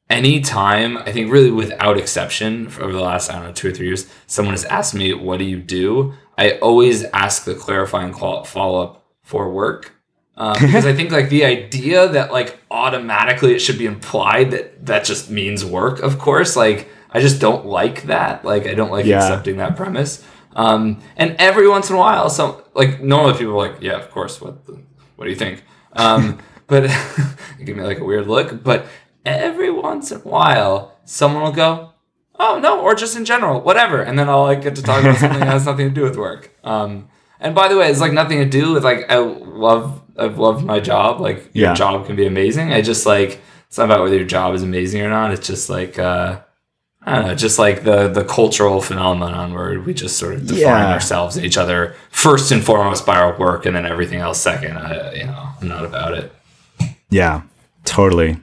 [0.09, 3.87] anytime I think really without exception over the last I don't know two or three
[3.87, 8.81] years, someone has asked me, "What do you do?" I always ask the clarifying follow
[8.81, 9.93] up for work.
[10.37, 14.85] Um, because I think like the idea that like automatically it should be implied that
[14.85, 18.45] that just means work, of course, like I just don't like that.
[18.45, 19.17] Like I don't like yeah.
[19.17, 20.25] accepting that premise.
[20.55, 24.09] Um, and every once in a while, some like normally people are like, yeah, of
[24.11, 24.41] course.
[24.41, 24.81] What the,
[25.15, 25.63] what do you think?
[25.93, 26.83] Um, but
[27.63, 28.63] give me like a weird look.
[28.63, 28.85] But
[29.25, 31.91] every once in a while, someone will go,
[32.39, 34.01] oh no, or just in general, whatever.
[34.01, 36.17] And then I'll like get to talk about something that has nothing to do with
[36.17, 36.55] work.
[36.63, 37.09] Um,
[37.39, 40.63] and by the way, it's like nothing to do with like I love I've loved
[40.63, 41.19] my job.
[41.19, 42.71] Like your job can be amazing.
[42.71, 45.31] I just like it's not about whether your job is amazing or not.
[45.31, 46.41] It's just like uh,
[47.03, 50.61] I don't know, just like the the cultural phenomenon where we just sort of define
[50.61, 50.93] yeah.
[50.93, 54.77] ourselves and each other first and foremost by our work, and then everything else second.
[54.77, 56.31] I, you know, I'm not about it.
[57.09, 57.41] Yeah,
[57.85, 58.37] totally.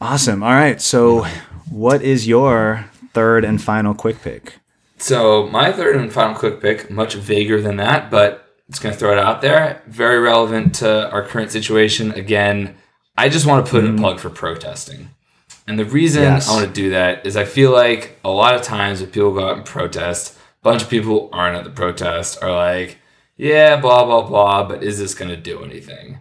[0.00, 0.42] Awesome.
[0.42, 0.80] All right.
[0.80, 1.26] So,
[1.68, 4.58] what is your third and final quick pick?
[4.98, 8.98] So my third and final quick pick, much vaguer than that, but it's going to
[8.98, 9.82] throw it out there.
[9.86, 12.12] Very relevant to our current situation.
[12.12, 12.76] Again,
[13.16, 13.94] I just want to put mm.
[13.94, 15.10] a plug for protesting.
[15.66, 16.48] And the reason yes.
[16.48, 19.32] I want to do that is I feel like a lot of times when people
[19.32, 22.98] go out and protest, a bunch of people who aren't at the protest are like,
[23.36, 26.20] yeah, blah, blah, blah, but is this going to do anything?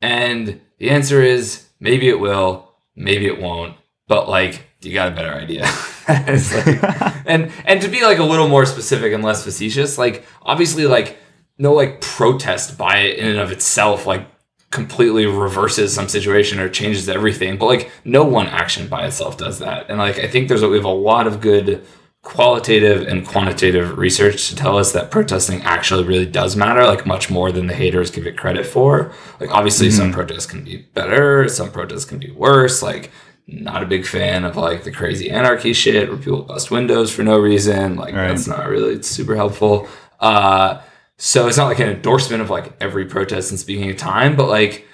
[0.00, 3.76] And the answer is maybe it will, maybe it won't,
[4.06, 5.62] but like, you got a better idea.
[6.08, 10.86] like, and and to be like a little more specific and less facetious, like obviously
[10.86, 11.16] like
[11.58, 14.26] no like protest by it in and of itself like
[14.74, 19.60] completely reverses some situation or changes everything, but like no one action by itself does
[19.60, 19.88] that.
[19.88, 21.86] And like I think there's a, we have a lot of good
[22.22, 27.30] qualitative and quantitative research to tell us that protesting actually really does matter, like much
[27.30, 29.12] more than the haters give it credit for.
[29.40, 29.98] Like obviously mm-hmm.
[29.98, 32.82] some protests can be better, some protests can be worse.
[32.82, 33.10] Like
[33.46, 37.22] not a big fan of like the crazy anarchy shit where people bust windows for
[37.22, 37.96] no reason.
[37.96, 38.28] Like right.
[38.28, 39.86] that's not really super helpful.
[40.18, 40.80] Uh,
[41.16, 44.48] so it's not like an endorsement of like every protest and speaking of time, but
[44.48, 44.86] like,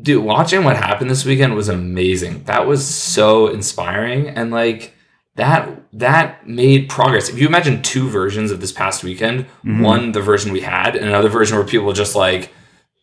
[0.00, 2.44] dude, watching what happened this weekend was amazing.
[2.44, 4.94] That was so inspiring and like
[5.34, 7.28] that that made progress.
[7.28, 9.80] If you imagine two versions of this past weekend, mm-hmm.
[9.80, 12.52] one the version we had, and another version where people just like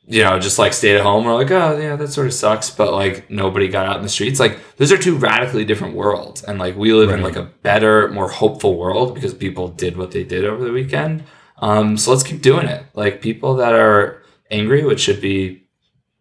[0.10, 1.24] you know, just like stayed at home.
[1.24, 2.72] We're like, oh yeah, that sort of sucks.
[2.72, 4.40] But like nobody got out in the streets.
[4.40, 6.44] Like those are two radically different worlds.
[6.44, 7.20] And like we live right.
[7.20, 10.72] in like a better, more hopeful world because people did what they did over the
[10.72, 11.24] weekend.
[11.60, 12.84] Um, so let's keep doing it.
[12.94, 15.68] Like people that are angry, which should be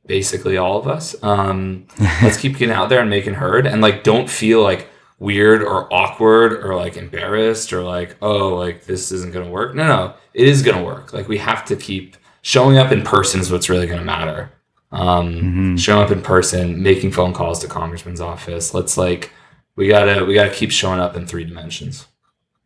[0.07, 1.14] basically all of us.
[1.22, 1.86] Um,
[2.22, 3.66] let's keep getting out there and making heard.
[3.66, 8.84] And like don't feel like weird or awkward or like embarrassed or like oh like
[8.84, 9.74] this isn't gonna work.
[9.74, 11.12] No, no, it is gonna work.
[11.12, 14.51] Like we have to keep showing up in person is what's really going to matter.
[14.91, 15.76] Um, mm-hmm.
[15.76, 18.72] Showing up in person, making phone calls to congressman's office.
[18.72, 19.32] Let's like
[19.76, 22.07] we gotta we gotta keep showing up in three dimensions.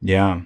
[0.01, 0.43] Yeah,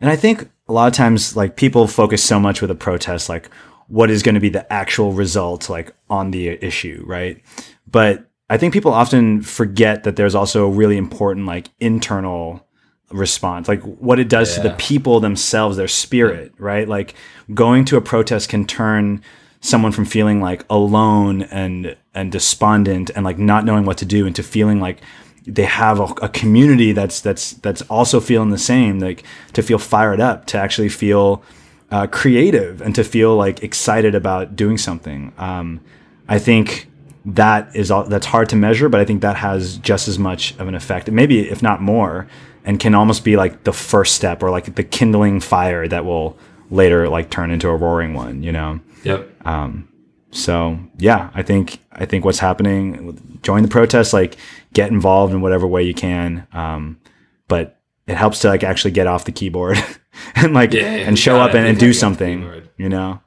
[0.00, 3.28] and I think a lot of times like people focus so much with a protest,
[3.28, 3.50] like
[3.88, 7.42] what is going to be the actual result, like on the issue, right?
[7.90, 12.64] But I think people often forget that there's also a really important like internal
[13.10, 14.62] response like what it does yeah.
[14.62, 16.62] to the people themselves their spirit mm-hmm.
[16.62, 17.14] right like
[17.54, 19.22] going to a protest can turn
[19.60, 24.26] someone from feeling like alone and and despondent and like not knowing what to do
[24.26, 25.00] into feeling like
[25.46, 29.78] they have a, a, community that's that's that's also feeling the same like to feel
[29.78, 31.42] fired up to actually feel
[31.90, 35.32] uh, creative and to feel like excited about doing something.
[35.38, 35.80] Um,
[36.28, 36.88] i think
[37.24, 40.56] that is all that's hard to measure but i think that has just as much
[40.58, 42.28] of an effect maybe if not more
[42.64, 46.38] and can almost be like the first step or like the kindling fire that will
[46.70, 48.80] later like turn into a roaring one you know?
[49.04, 49.46] Yep.
[49.46, 49.88] Um
[50.30, 54.36] so yeah i think i think what's happening join the protest like
[54.74, 57.00] get involved in whatever way you can um
[57.48, 59.78] but it helps to like actually get off the keyboard
[60.34, 63.20] and like yeah, and show up and, and do something you know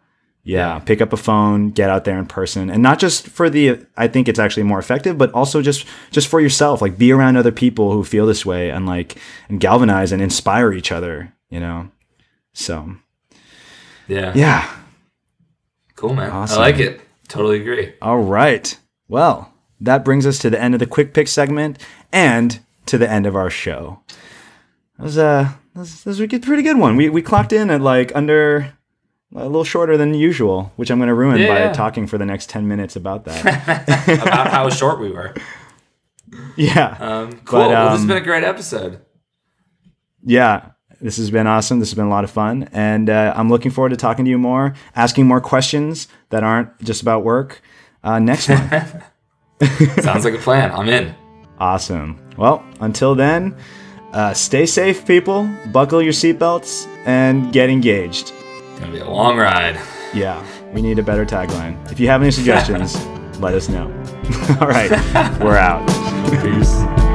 [0.43, 3.85] yeah, pick up a phone, get out there in person, and not just for the.
[3.95, 6.81] I think it's actually more effective, but also just just for yourself.
[6.81, 9.17] Like be around other people who feel this way, and like
[9.49, 11.31] and galvanize and inspire each other.
[11.49, 11.91] You know,
[12.53, 12.95] so
[14.07, 14.67] yeah, yeah,
[16.01, 16.31] cool, man.
[16.31, 16.57] Awesome.
[16.57, 16.99] I like it.
[17.27, 17.93] Totally agree.
[18.01, 18.75] All right.
[19.07, 21.77] Well, that brings us to the end of the quick pick segment
[22.11, 24.01] and to the end of our show.
[24.97, 26.95] That was uh, this was a pretty good one.
[26.95, 28.73] We we clocked in at like under
[29.35, 31.73] a little shorter than usual, which I'm going to ruin yeah, by yeah.
[31.73, 33.45] talking for the next 10 minutes about that.
[34.21, 35.33] about how short we were.
[36.57, 36.97] Yeah.
[36.99, 37.59] Um, cool.
[37.59, 38.99] But, um, well, this has um, been a great episode.
[40.21, 40.71] Yeah.
[41.01, 41.79] This has been awesome.
[41.79, 42.69] This has been a lot of fun.
[42.71, 46.77] And uh, I'm looking forward to talking to you more, asking more questions that aren't
[46.83, 47.61] just about work
[48.03, 49.03] uh, next month.
[50.01, 50.71] Sounds like a plan.
[50.71, 51.15] I'm in.
[51.59, 52.19] Awesome.
[52.37, 53.55] Well, until then,
[54.13, 55.49] uh, stay safe, people.
[55.71, 58.33] Buckle your seatbelts and get engaged
[58.71, 59.79] It's gonna be a long ride.
[60.13, 60.43] Yeah,
[60.73, 61.91] we need a better tagline.
[61.91, 62.95] If you have any suggestions,
[63.39, 63.85] let us know.
[64.59, 64.89] All right,
[65.39, 65.87] we're out.
[66.41, 67.10] Peace.